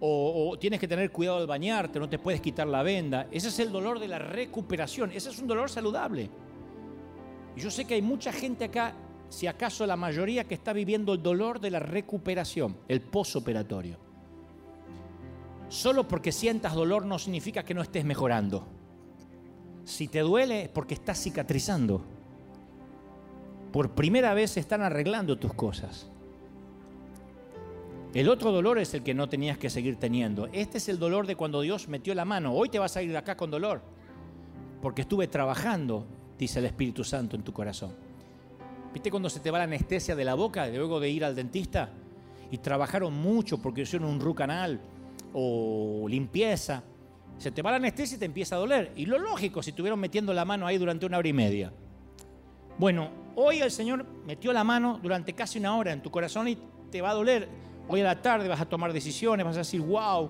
[0.00, 3.28] o, tienes que tener cuidado al bañarte, no te puedes quitar la venda.
[3.30, 6.28] Ese es el dolor de la recuperación, ese es un dolor saludable.
[7.56, 8.94] Y yo sé que hay mucha gente acá
[9.28, 13.98] si acaso la mayoría que está viviendo el dolor de la recuperación, el posoperatorio.
[15.68, 18.66] Solo porque sientas dolor no significa que no estés mejorando.
[19.84, 22.04] Si te duele es porque estás cicatrizando.
[23.72, 26.08] Por primera vez están arreglando tus cosas.
[28.16, 30.46] El otro dolor es el que no tenías que seguir teniendo.
[30.50, 32.54] Este es el dolor de cuando Dios metió la mano.
[32.54, 33.82] Hoy te vas a ir de acá con dolor.
[34.80, 36.06] Porque estuve trabajando,
[36.38, 37.94] dice el Espíritu Santo en tu corazón.
[38.94, 41.90] ¿Viste cuando se te va la anestesia de la boca luego de ir al dentista?
[42.50, 44.80] Y trabajaron mucho porque hicieron un root canal
[45.34, 46.82] o limpieza.
[47.36, 48.92] Se te va la anestesia y te empieza a doler.
[48.96, 51.70] Y lo lógico, si estuvieron metiendo la mano ahí durante una hora y media.
[52.78, 56.56] Bueno, hoy el Señor metió la mano durante casi una hora en tu corazón y
[56.90, 57.65] te va a doler.
[57.88, 60.28] Hoy a la tarde vas a tomar decisiones, vas a decir, wow.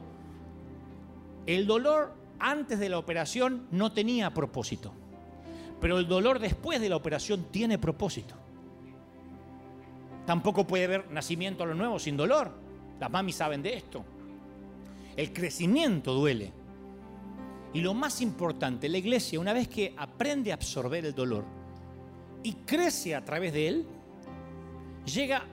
[1.46, 4.92] El dolor antes de la operación no tenía propósito.
[5.80, 8.34] Pero el dolor después de la operación tiene propósito.
[10.26, 12.50] Tampoco puede haber nacimiento a lo nuevo sin dolor.
[12.98, 14.04] Las mamis saben de esto.
[15.16, 16.52] El crecimiento duele.
[17.72, 21.44] Y lo más importante, la iglesia, una vez que aprende a absorber el dolor
[22.42, 23.86] y crece a través de él,
[25.04, 25.44] llega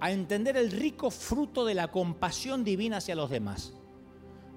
[0.00, 3.74] a entender el rico fruto de la compasión divina hacia los demás.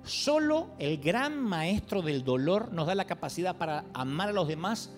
[0.03, 4.91] Solo el gran maestro del dolor nos da la capacidad para amar a los demás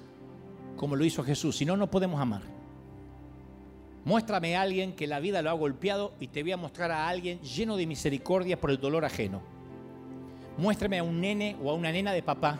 [0.75, 1.57] como lo hizo Jesús.
[1.57, 2.41] Si no, no podemos amar.
[4.03, 7.07] Muéstrame a alguien que la vida lo ha golpeado y te voy a mostrar a
[7.07, 9.41] alguien lleno de misericordia por el dolor ajeno.
[10.57, 12.59] Muéstrame a un nene o a una nena de papá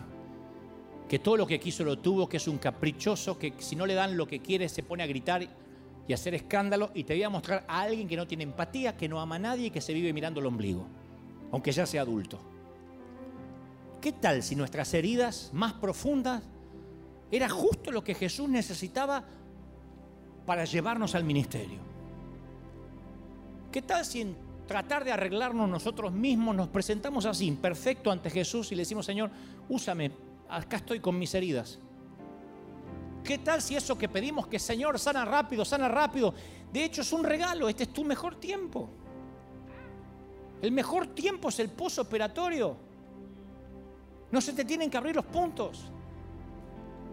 [1.07, 3.93] que todo lo que quiso lo tuvo, que es un caprichoso, que si no le
[3.93, 5.47] dan lo que quiere se pone a gritar
[6.07, 9.09] y hacer escándalo y te voy a mostrar a alguien que no tiene empatía, que
[9.09, 10.85] no ama a nadie y que se vive mirando el ombligo,
[11.51, 12.39] aunque ya sea adulto.
[14.01, 16.43] ¿Qué tal si nuestras heridas más profundas
[17.31, 19.23] era justo lo que Jesús necesitaba
[20.45, 21.79] para llevarnos al ministerio.
[23.71, 24.35] ¿Qué tal si en
[24.67, 29.31] tratar de arreglarnos nosotros mismos nos presentamos así, imperfecto ante Jesús y le decimos, Señor,
[29.67, 30.11] úsame,
[30.47, 31.79] acá estoy con mis heridas?
[33.25, 36.31] ¿Qué tal si eso que pedimos que Señor sana rápido, sana rápido?
[36.71, 38.87] De hecho es un regalo, este es tu mejor tiempo.
[40.61, 42.77] El mejor tiempo es el posoperatorio.
[44.29, 45.85] No se te tienen que abrir los puntos.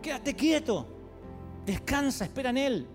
[0.02, 0.86] Quédate quieto.
[1.64, 2.86] Descansa, espera en Él.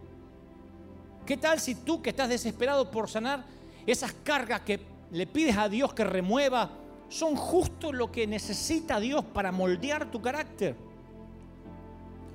[1.26, 3.45] ¿Qué tal si tú que estás desesperado por sanar,
[3.88, 6.70] esas cargas que le pides a Dios que remueva,
[7.09, 10.87] son justo lo que necesita Dios para moldear tu carácter?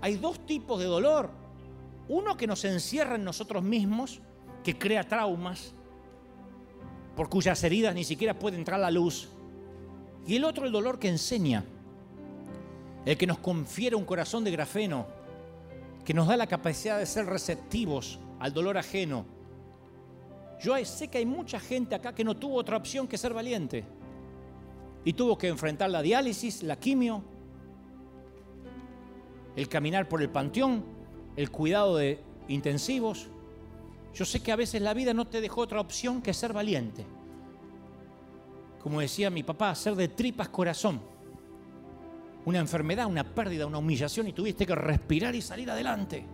[0.02, 1.30] Hay dos tipos de dolor.
[2.08, 4.20] Uno que nos encierra en nosotros mismos,
[4.64, 5.72] que crea traumas,
[7.16, 9.28] por cuyas heridas ni siquiera puede entrar la luz.
[10.26, 11.64] Y el otro el dolor que enseña,
[13.06, 15.06] el que nos confiere un corazón de grafeno,
[16.04, 19.24] que nos da la capacidad de ser receptivos al dolor ajeno.
[20.60, 23.84] Yo sé que hay mucha gente acá que no tuvo otra opción que ser valiente
[25.04, 27.22] y tuvo que enfrentar la diálisis, la quimio,
[29.56, 30.84] el caminar por el panteón,
[31.36, 33.28] el cuidado de intensivos.
[34.14, 37.04] Yo sé que a veces la vida no te dejó otra opción que ser valiente.
[38.82, 41.00] Como decía mi papá, ser de tripas corazón.
[42.44, 46.24] Una enfermedad, una pérdida, una humillación y tuviste que respirar y salir adelante.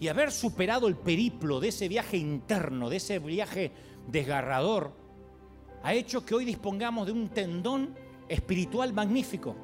[0.00, 3.70] Y haber superado el periplo de ese viaje interno, de ese viaje
[4.08, 4.92] desgarrador,
[5.82, 7.94] ha hecho que hoy dispongamos de un tendón
[8.28, 9.54] espiritual magnífico.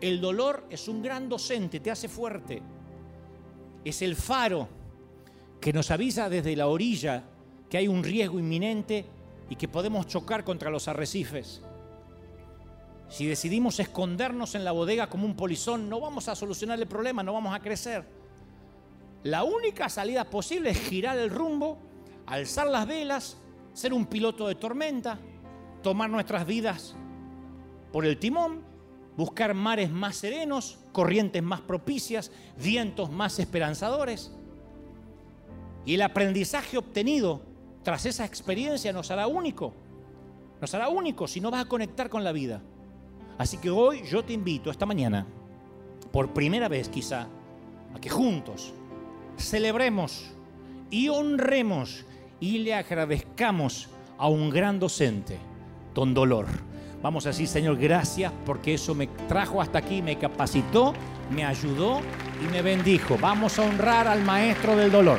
[0.00, 2.62] El dolor es un gran docente, te hace fuerte.
[3.84, 4.68] Es el faro
[5.60, 7.24] que nos avisa desde la orilla
[7.68, 9.04] que hay un riesgo inminente
[9.48, 11.60] y que podemos chocar contra los arrecifes.
[13.08, 17.22] Si decidimos escondernos en la bodega como un polizón, no vamos a solucionar el problema,
[17.22, 18.04] no vamos a crecer.
[19.24, 21.78] La única salida posible es girar el rumbo,
[22.26, 23.36] alzar las velas,
[23.74, 25.18] ser un piloto de tormenta,
[25.82, 26.94] tomar nuestras vidas
[27.92, 28.69] por el timón,
[29.16, 32.30] buscar mares más serenos, corrientes más propicias,
[32.62, 34.32] vientos más esperanzadores.
[35.84, 37.42] Y el aprendizaje obtenido
[37.82, 39.74] tras esa experiencia nos hará único.
[40.60, 42.62] Nos hará único si no vas a conectar con la vida.
[43.38, 45.26] Así que hoy yo te invito, esta mañana,
[46.12, 47.26] por primera vez quizá,
[47.94, 48.74] a que juntos
[49.38, 50.30] celebremos
[50.90, 52.04] y honremos
[52.40, 53.88] y le agradezcamos
[54.18, 55.38] a un gran docente,
[55.94, 56.69] don Dolor.
[57.02, 60.92] Vamos a decir, Señor, gracias porque eso me trajo hasta aquí, me capacitó,
[61.30, 62.02] me ayudó
[62.42, 63.16] y me bendijo.
[63.18, 65.18] Vamos a honrar al maestro del dolor.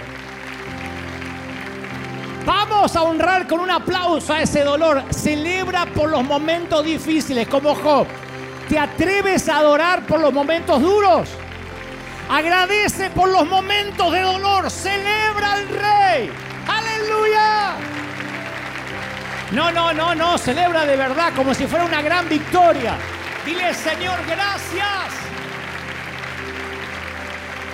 [2.46, 5.04] Vamos a honrar con un aplauso a ese dolor.
[5.12, 8.08] Celebra por los momentos difíciles, como Job.
[8.70, 11.30] ¿Te atreves a adorar por los momentos duros?
[12.30, 14.70] Agradece por los momentos de dolor.
[14.70, 16.32] Celebra al Rey.
[16.68, 17.91] Aleluya.
[19.52, 20.38] No, no, no, no.
[20.38, 22.96] Celebra de verdad como si fuera una gran victoria.
[23.46, 25.22] Dile, Señor, gracias.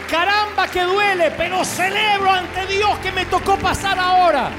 [0.09, 4.49] Caramba que duele, pero celebro ante Dios que me tocó pasar ahora.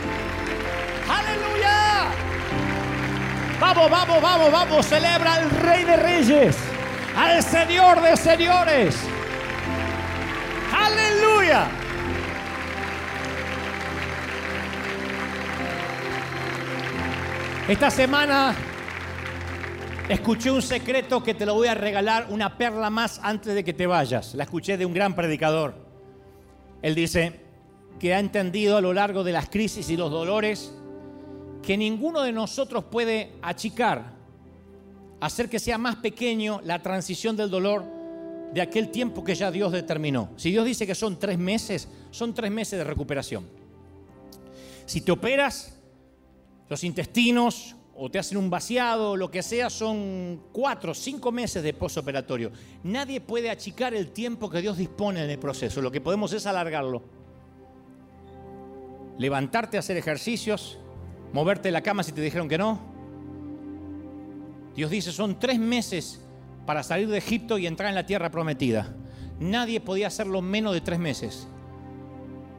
[1.08, 2.04] Aleluya.
[3.58, 4.86] Vamos, vamos, vamos, vamos.
[4.86, 6.56] Celebra al Rey de Reyes,
[7.16, 8.96] al Señor de Señores.
[10.72, 11.66] Aleluya.
[17.68, 18.56] Esta semana
[20.08, 23.74] escuché un secreto que te lo voy a regalar, una perla más antes de que
[23.74, 24.34] te vayas.
[24.34, 25.74] La escuché de un gran predicador.
[26.80, 27.40] Él dice
[28.00, 30.72] que ha entendido a lo largo de las crisis y los dolores
[31.62, 34.14] que ninguno de nosotros puede achicar,
[35.20, 37.84] hacer que sea más pequeño la transición del dolor
[38.54, 40.30] de aquel tiempo que ya Dios determinó.
[40.36, 43.46] Si Dios dice que son tres meses, son tres meses de recuperación.
[44.86, 45.77] Si te operas,
[46.68, 51.74] los intestinos o te hacen un vaciado, lo que sea, son cuatro, cinco meses de
[51.74, 52.52] posoperatorio.
[52.84, 55.82] Nadie puede achicar el tiempo que Dios dispone en el proceso.
[55.82, 57.02] Lo que podemos es alargarlo.
[59.18, 60.78] Levantarte a hacer ejercicios,
[61.32, 62.78] moverte de la cama si te dijeron que no.
[64.76, 66.24] Dios dice, son tres meses
[66.66, 68.94] para salir de Egipto y entrar en la tierra prometida.
[69.40, 71.48] Nadie podía hacerlo menos de tres meses,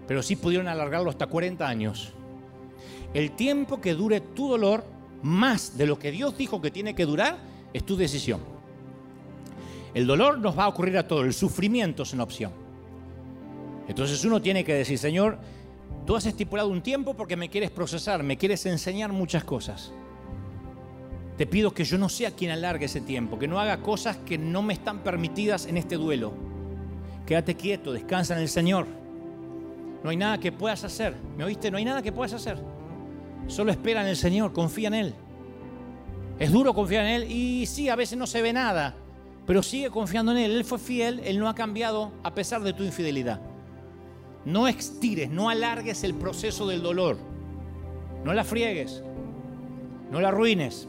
[0.06, 2.14] pero sí pudieron alargarlo hasta 40 años.
[3.14, 4.84] El tiempo que dure tu dolor,
[5.24, 7.38] más de lo que Dios dijo que tiene que durar,
[7.74, 8.42] es tu decisión.
[9.94, 12.52] El dolor nos va a ocurrir a todos, el sufrimiento es una opción.
[13.88, 15.40] Entonces uno tiene que decir, Señor,
[16.06, 19.92] tú has estipulado un tiempo porque me quieres procesar, me quieres enseñar muchas cosas.
[21.38, 24.38] Te pido que yo no sea quien alargue ese tiempo, que no haga cosas que
[24.38, 26.34] no me están permitidas en este duelo.
[27.26, 28.86] Quédate quieto, descansa en el Señor.
[30.04, 31.16] No hay nada que puedas hacer.
[31.38, 31.72] ¿Me oíste?
[31.72, 32.58] No hay nada que puedas hacer.
[33.48, 35.16] Solo espera en el Señor, confía en Él.
[36.40, 38.96] Es duro confiar en Él y sí, a veces no se ve nada,
[39.46, 40.52] pero sigue confiando en Él.
[40.52, 43.42] Él fue fiel, Él no ha cambiado a pesar de tu infidelidad.
[44.46, 47.18] No estires, no alargues el proceso del dolor.
[48.24, 49.04] No la friegues,
[50.12, 50.88] no la arruines.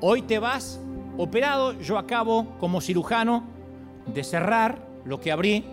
[0.00, 0.80] Hoy te vas
[1.16, 3.44] operado, yo acabo como cirujano
[4.06, 5.64] de cerrar lo que abrí.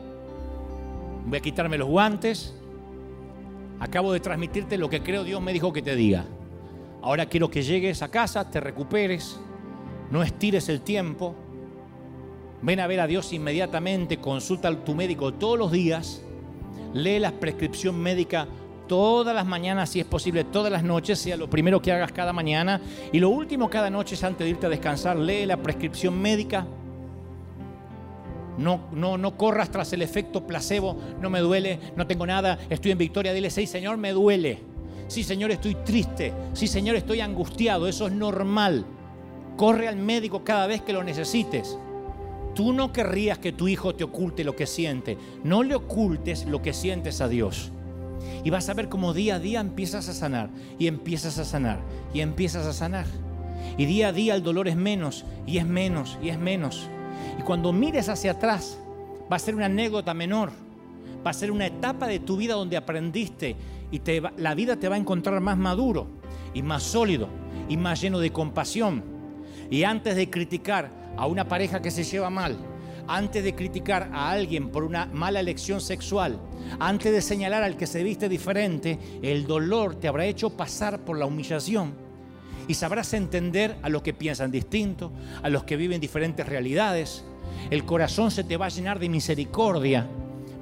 [1.26, 2.56] Voy a quitarme los guantes,
[3.80, 6.26] Acabo de transmitirte lo que creo Dios me dijo que te diga.
[7.02, 9.40] Ahora quiero que llegues a casa, te recuperes,
[10.12, 11.36] no estires el tiempo.
[12.62, 16.22] Ven a ver a Dios inmediatamente, consulta a tu médico todos los días,
[16.94, 18.48] lee la prescripción médica
[18.90, 22.34] todas las mañanas, si es posible, todas las noches, sea lo primero que hagas cada
[22.34, 22.82] mañana.
[23.14, 26.66] Y lo último cada noche es antes de irte a descansar, lee la prescripción médica.
[28.60, 32.92] No, no, no corras tras el efecto placebo, no me duele, no tengo nada, estoy
[32.92, 33.34] en victoria.
[33.34, 34.60] Dile, sí, Señor, me duele.
[35.08, 36.34] Sí, Señor, estoy triste.
[36.54, 37.88] Sí, Señor, estoy angustiado.
[37.88, 38.86] Eso es normal.
[39.58, 41.80] Corre al médico cada vez que lo necesites.
[42.54, 45.18] Tú no querrías que tu hijo te oculte lo que siente.
[45.44, 47.72] No le ocultes lo que sientes a Dios.
[48.44, 51.80] Y vas a ver cómo día a día empiezas a sanar y empiezas a sanar
[52.14, 53.06] y empiezas a sanar.
[53.78, 56.90] Y día a día el dolor es menos y es menos y es menos.
[57.38, 58.78] Y cuando mires hacia atrás,
[59.32, 60.52] va a ser una anécdota menor.
[61.26, 63.56] Va a ser una etapa de tu vida donde aprendiste
[63.92, 64.02] y
[64.38, 66.08] la vida te va a encontrar más maduro
[66.54, 67.28] y más sólido
[67.68, 69.04] y más lleno de compasión.
[69.70, 72.58] Y antes de criticar a una pareja que se lleva mal,
[73.08, 76.40] antes de criticar a alguien por una mala elección sexual,
[76.80, 81.18] antes de señalar al que se viste diferente, el dolor te habrá hecho pasar por
[81.18, 82.09] la humillación
[82.70, 87.26] y sabrás entender a los que piensan distinto, a los que viven diferentes realidades.
[87.72, 90.08] El corazón se te va a llenar de misericordia,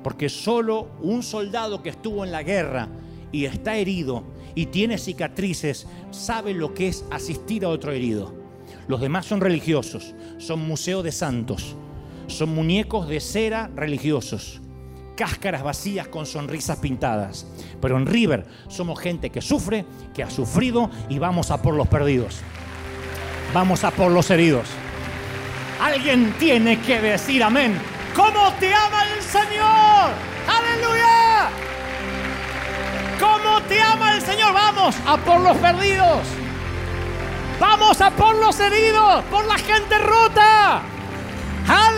[0.03, 2.87] porque solo un soldado que estuvo en la guerra
[3.33, 4.23] y está herido
[4.55, 8.33] y tiene cicatrices sabe lo que es asistir a otro herido.
[8.87, 11.75] Los demás son religiosos, son museos de santos,
[12.27, 14.61] son muñecos de cera religiosos,
[15.17, 17.45] cáscaras vacías con sonrisas pintadas.
[17.81, 21.89] Pero en River somos gente que sufre, que ha sufrido y vamos a por los
[21.89, 22.39] perdidos.
[23.53, 24.69] Vamos a por los heridos.
[25.81, 27.77] Alguien tiene que decir amén.
[28.15, 30.11] ¿Cómo te ama el Señor?
[30.47, 31.49] Aleluya.
[33.19, 34.53] ¿Cómo te ama el Señor?
[34.53, 36.21] Vamos a por los perdidos.
[37.59, 40.81] Vamos a por los heridos, por la gente rota.
[41.67, 41.96] Aleluya.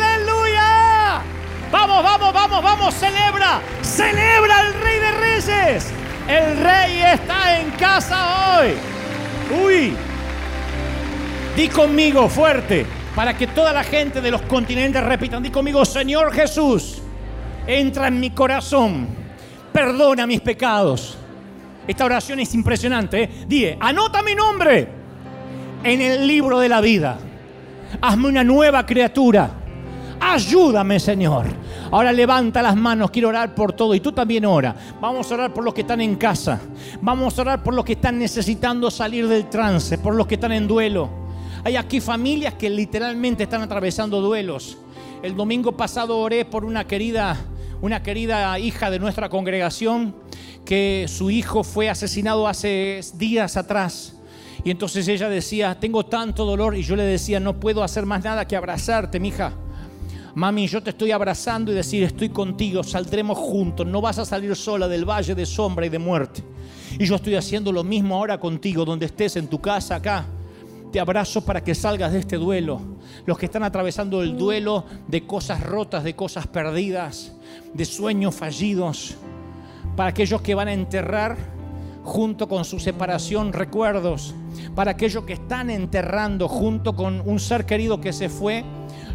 [1.72, 3.62] Vamos, vamos, vamos, vamos, celebra.
[3.82, 5.92] Celebra el Rey de Reyes.
[6.28, 8.74] El Rey está en casa hoy.
[9.64, 9.94] Uy.
[11.56, 12.86] Di conmigo fuerte
[13.16, 15.44] para que toda la gente de los continentes repitan.
[15.44, 17.02] Di conmigo, Señor Jesús,
[17.68, 19.08] entra en mi corazón.
[19.72, 21.18] Perdona mis pecados.
[21.88, 23.24] Esta oración es impresionante.
[23.24, 23.30] ¿eh?
[23.48, 24.88] Dile, anota mi nombre
[25.84, 27.18] en el libro de la vida.
[28.02, 29.59] Hazme una nueva criatura.
[30.20, 31.46] Ayúdame, Señor.
[31.92, 33.96] Ahora levanta las manos, quiero orar por todo.
[33.96, 34.76] Y tú también ora.
[35.00, 36.60] Vamos a orar por los que están en casa.
[37.02, 40.52] Vamos a orar por los que están necesitando salir del trance, por los que están
[40.52, 41.10] en duelo.
[41.64, 44.78] Hay aquí familias que literalmente están atravesando duelos.
[45.24, 47.38] El domingo pasado oré por una querida,
[47.82, 50.16] una querida hija de nuestra congregación
[50.66, 54.16] que su hijo fue asesinado hace días atrás.
[54.64, 56.76] Y entonces ella decía, tengo tanto dolor.
[56.76, 59.54] Y yo le decía, no puedo hacer más nada que abrazarte, mija.
[60.40, 64.56] Mami, yo te estoy abrazando y decir, estoy contigo, saldremos juntos, no vas a salir
[64.56, 66.42] sola del valle de sombra y de muerte.
[66.98, 70.26] Y yo estoy haciendo lo mismo ahora contigo, donde estés, en tu casa, acá.
[70.94, 72.80] Te abrazo para que salgas de este duelo.
[73.26, 77.34] Los que están atravesando el duelo de cosas rotas, de cosas perdidas,
[77.74, 79.18] de sueños fallidos.
[79.98, 81.36] Para aquellos que van a enterrar
[82.06, 84.34] junto con su separación recuerdos.
[84.74, 88.64] Para aquellos que están enterrando junto con un ser querido que se fue,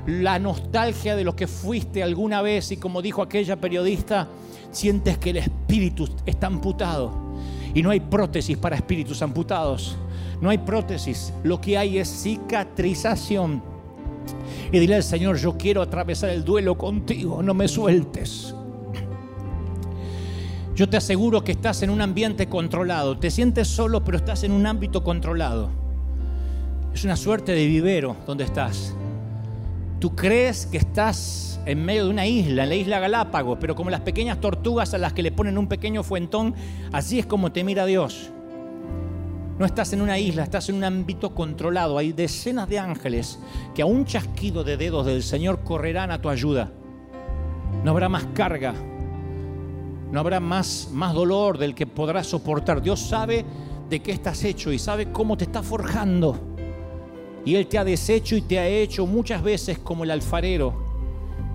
[0.06, 4.28] la nostalgia de lo que fuiste alguna vez y como dijo aquella periodista,
[4.70, 7.12] sientes que el espíritu está amputado.
[7.74, 9.96] Y no hay prótesis para espíritus amputados.
[10.40, 11.32] No hay prótesis.
[11.42, 13.62] Lo que hay es cicatrización.
[14.70, 18.54] Y dile al Señor, yo quiero atravesar el duelo contigo, no me sueltes.
[20.74, 23.16] Yo te aseguro que estás en un ambiente controlado.
[23.16, 25.70] Te sientes solo, pero estás en un ámbito controlado.
[26.92, 28.94] Es una suerte de vivero donde estás.
[30.04, 33.88] Tú crees que estás en medio de una isla, en la isla Galápagos, pero como
[33.88, 36.54] las pequeñas tortugas a las que le ponen un pequeño fuentón,
[36.92, 38.30] así es como te mira Dios.
[39.58, 41.96] No estás en una isla, estás en un ámbito controlado.
[41.96, 43.38] Hay decenas de ángeles
[43.74, 46.70] que a un chasquido de dedos del Señor correrán a tu ayuda.
[47.82, 48.74] No habrá más carga,
[50.12, 52.82] no habrá más, más dolor del que podrás soportar.
[52.82, 53.42] Dios sabe
[53.88, 56.53] de qué estás hecho y sabe cómo te está forjando.
[57.44, 60.74] Y Él te ha deshecho y te ha hecho muchas veces como el alfarero.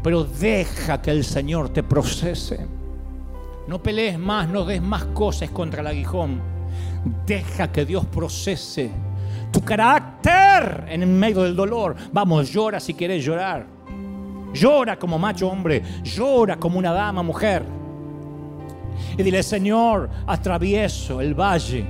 [0.03, 2.65] Pero deja que el Señor te procese.
[3.67, 6.41] No pelees más, no des más cosas contra el aguijón.
[7.25, 8.91] Deja que Dios procese
[9.51, 11.95] tu carácter en medio del dolor.
[12.11, 13.65] Vamos, llora si quieres llorar.
[14.53, 15.81] Llora como macho hombre.
[16.03, 17.79] Llora como una dama mujer
[19.17, 21.85] y dile, Señor, atravieso el valle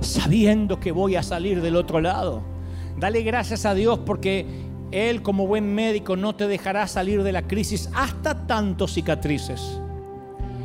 [0.00, 2.42] sabiendo que voy a salir del otro lado.
[2.98, 4.46] Dale gracias a Dios porque
[4.90, 9.80] Él como buen médico no te dejará salir de la crisis hasta tantos cicatrices.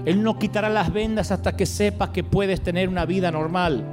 [0.06, 3.84] Él no quitará las vendas hasta que sepas que puedes tener una vida normal.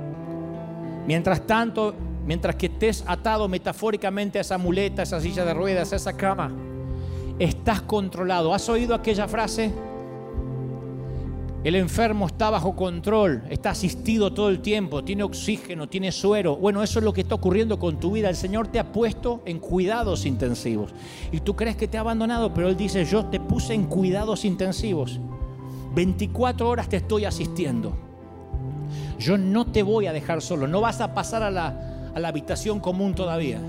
[1.06, 1.94] Mientras tanto,
[2.26, 6.16] mientras que estés atado metafóricamente a esa muleta, a esa silla de ruedas, a esa
[6.16, 6.52] cama,
[7.38, 8.54] estás controlado.
[8.54, 9.72] ¿Has oído aquella frase?
[11.66, 16.54] El enfermo está bajo control, está asistido todo el tiempo, tiene oxígeno, tiene suero.
[16.54, 18.28] Bueno, eso es lo que está ocurriendo con tu vida.
[18.28, 20.94] El Señor te ha puesto en cuidados intensivos.
[21.32, 24.44] Y tú crees que te ha abandonado, pero Él dice, yo te puse en cuidados
[24.44, 25.18] intensivos.
[25.92, 27.96] 24 horas te estoy asistiendo.
[29.18, 30.68] Yo no te voy a dejar solo.
[30.68, 33.60] No vas a pasar a la, a la habitación común todavía.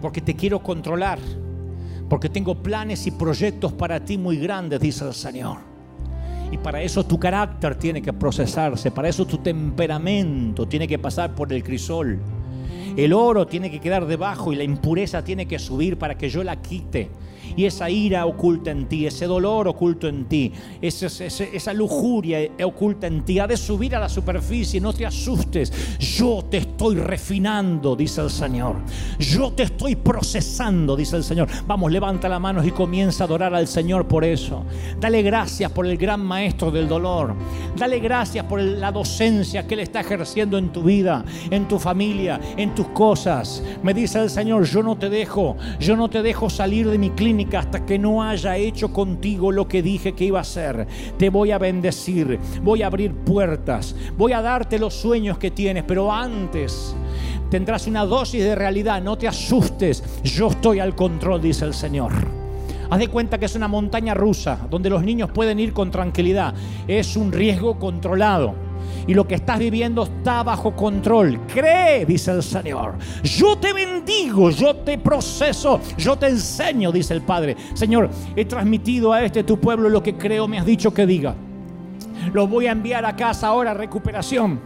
[0.00, 1.18] Porque te quiero controlar.
[2.08, 5.69] Porque tengo planes y proyectos para ti muy grandes, dice el Señor.
[6.50, 11.34] Y para eso tu carácter tiene que procesarse, para eso tu temperamento tiene que pasar
[11.34, 12.18] por el crisol.
[12.96, 16.42] El oro tiene que quedar debajo y la impureza tiene que subir para que yo
[16.42, 17.08] la quite
[17.56, 23.06] y esa ira oculta en ti, ese dolor oculto en ti, esa, esa, lujuria oculta
[23.06, 27.96] en ti, ha de subir a la superficie, no te asustes, yo te estoy refinando,
[27.96, 28.76] dice el Señor,
[29.18, 31.48] yo te estoy procesando, dice el Señor.
[31.66, 34.64] Vamos, levanta la mano y comienza a adorar al Señor por eso.
[34.98, 37.34] Dale gracias por el gran maestro del dolor,
[37.76, 42.40] dale gracias por la docencia que Él está ejerciendo en tu vida, en tu familia,
[42.56, 43.62] en tus cosas.
[43.82, 47.10] Me dice el Señor, yo no te dejo, yo no te dejo salir de mi
[47.10, 50.86] clínica hasta que no haya hecho contigo lo que dije que iba a hacer.
[51.18, 55.84] Te voy a bendecir, voy a abrir puertas, voy a darte los sueños que tienes,
[55.84, 56.94] pero antes
[57.50, 59.02] tendrás una dosis de realidad.
[59.02, 62.12] No te asustes, yo estoy al control, dice el Señor.
[62.90, 66.54] Haz de cuenta que es una montaña rusa donde los niños pueden ir con tranquilidad.
[66.88, 68.69] Es un riesgo controlado
[69.10, 71.40] y lo que estás viviendo está bajo control.
[71.52, 72.94] Cree, dice el Señor.
[73.24, 77.56] Yo te bendigo, yo te proceso, yo te enseño, dice el Padre.
[77.74, 81.34] Señor, he transmitido a este tu pueblo lo que creo me has dicho que diga.
[82.32, 84.60] Lo voy a enviar a casa ahora, recuperación.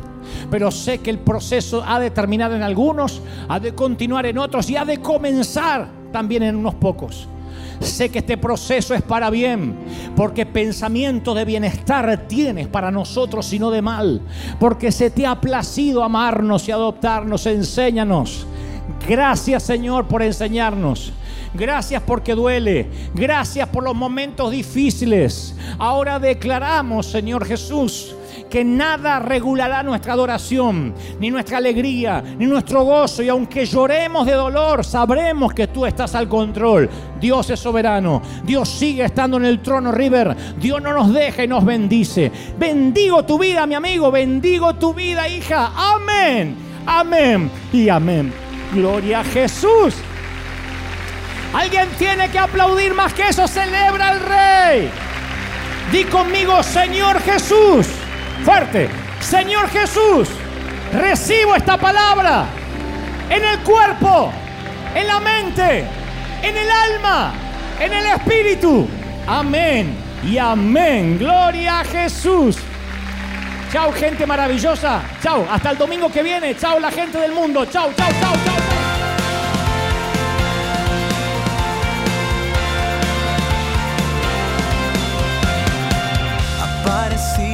[0.50, 4.68] Pero sé que el proceso ha de terminar en algunos, ha de continuar en otros
[4.68, 7.30] y ha de comenzar también en unos pocos.
[7.80, 9.76] Sé que este proceso es para bien,
[10.16, 14.20] porque pensamiento de bienestar tienes para nosotros y no de mal,
[14.58, 18.46] porque se te ha placido amarnos y adoptarnos, enséñanos.
[19.06, 21.12] Gracias Señor por enseñarnos.
[21.54, 22.88] Gracias porque duele.
[23.14, 25.54] Gracias por los momentos difíciles.
[25.78, 28.16] Ahora declaramos, Señor Jesús,
[28.48, 33.22] que nada regulará nuestra adoración, ni nuestra alegría, ni nuestro gozo.
[33.22, 36.88] Y aunque lloremos de dolor, sabremos que tú estás al control.
[37.20, 38.22] Dios es soberano.
[38.44, 40.36] Dios sigue estando en el trono, River.
[40.58, 42.30] Dios no nos deja y nos bendice.
[42.58, 44.10] Bendigo tu vida, mi amigo.
[44.10, 45.72] Bendigo tu vida, hija.
[45.74, 46.56] Amén.
[46.86, 47.50] Amén.
[47.72, 48.32] Y amén.
[48.72, 49.94] Gloria a Jesús.
[51.54, 53.46] Alguien tiene que aplaudir más que eso.
[53.46, 54.90] Celebra al Rey.
[55.92, 57.86] Di conmigo, Señor Jesús.
[58.42, 58.88] Fuerte.
[59.20, 60.28] Señor Jesús,
[60.92, 62.46] recibo esta palabra
[63.30, 64.32] en el cuerpo,
[64.94, 65.84] en la mente,
[66.42, 67.32] en el alma,
[67.80, 68.88] en el espíritu.
[69.26, 71.18] Amén y amén.
[71.18, 72.56] Gloria a Jesús.
[73.72, 75.02] Chao, gente maravillosa.
[75.22, 76.56] Chao, hasta el domingo que viene.
[76.56, 77.64] Chao, la gente del mundo.
[77.66, 78.84] Chao, chao, chao, chao.
[87.08, 87.53] de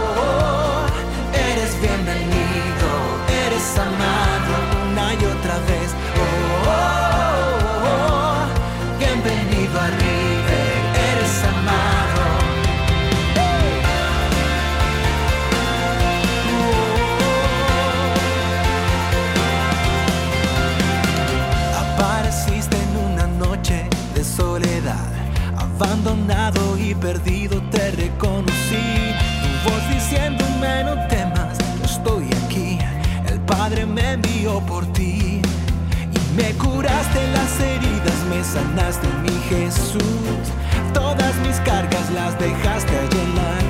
[3.61, 4.53] eres amado
[4.89, 5.93] una y otra vez.
[6.65, 7.59] Oh,
[8.97, 10.73] bienvenido a River,
[11.11, 12.23] eres amado.
[21.83, 25.11] Apareciste en una noche de soledad
[25.57, 29.13] abandonado y perdido te reconocí.
[29.43, 30.83] Tu voz diciéndome
[34.59, 35.41] por ti.
[36.13, 40.01] Y me curaste las heridas, me sanaste mi Jesús.
[40.93, 43.60] Todas mis cargas las dejaste allí en.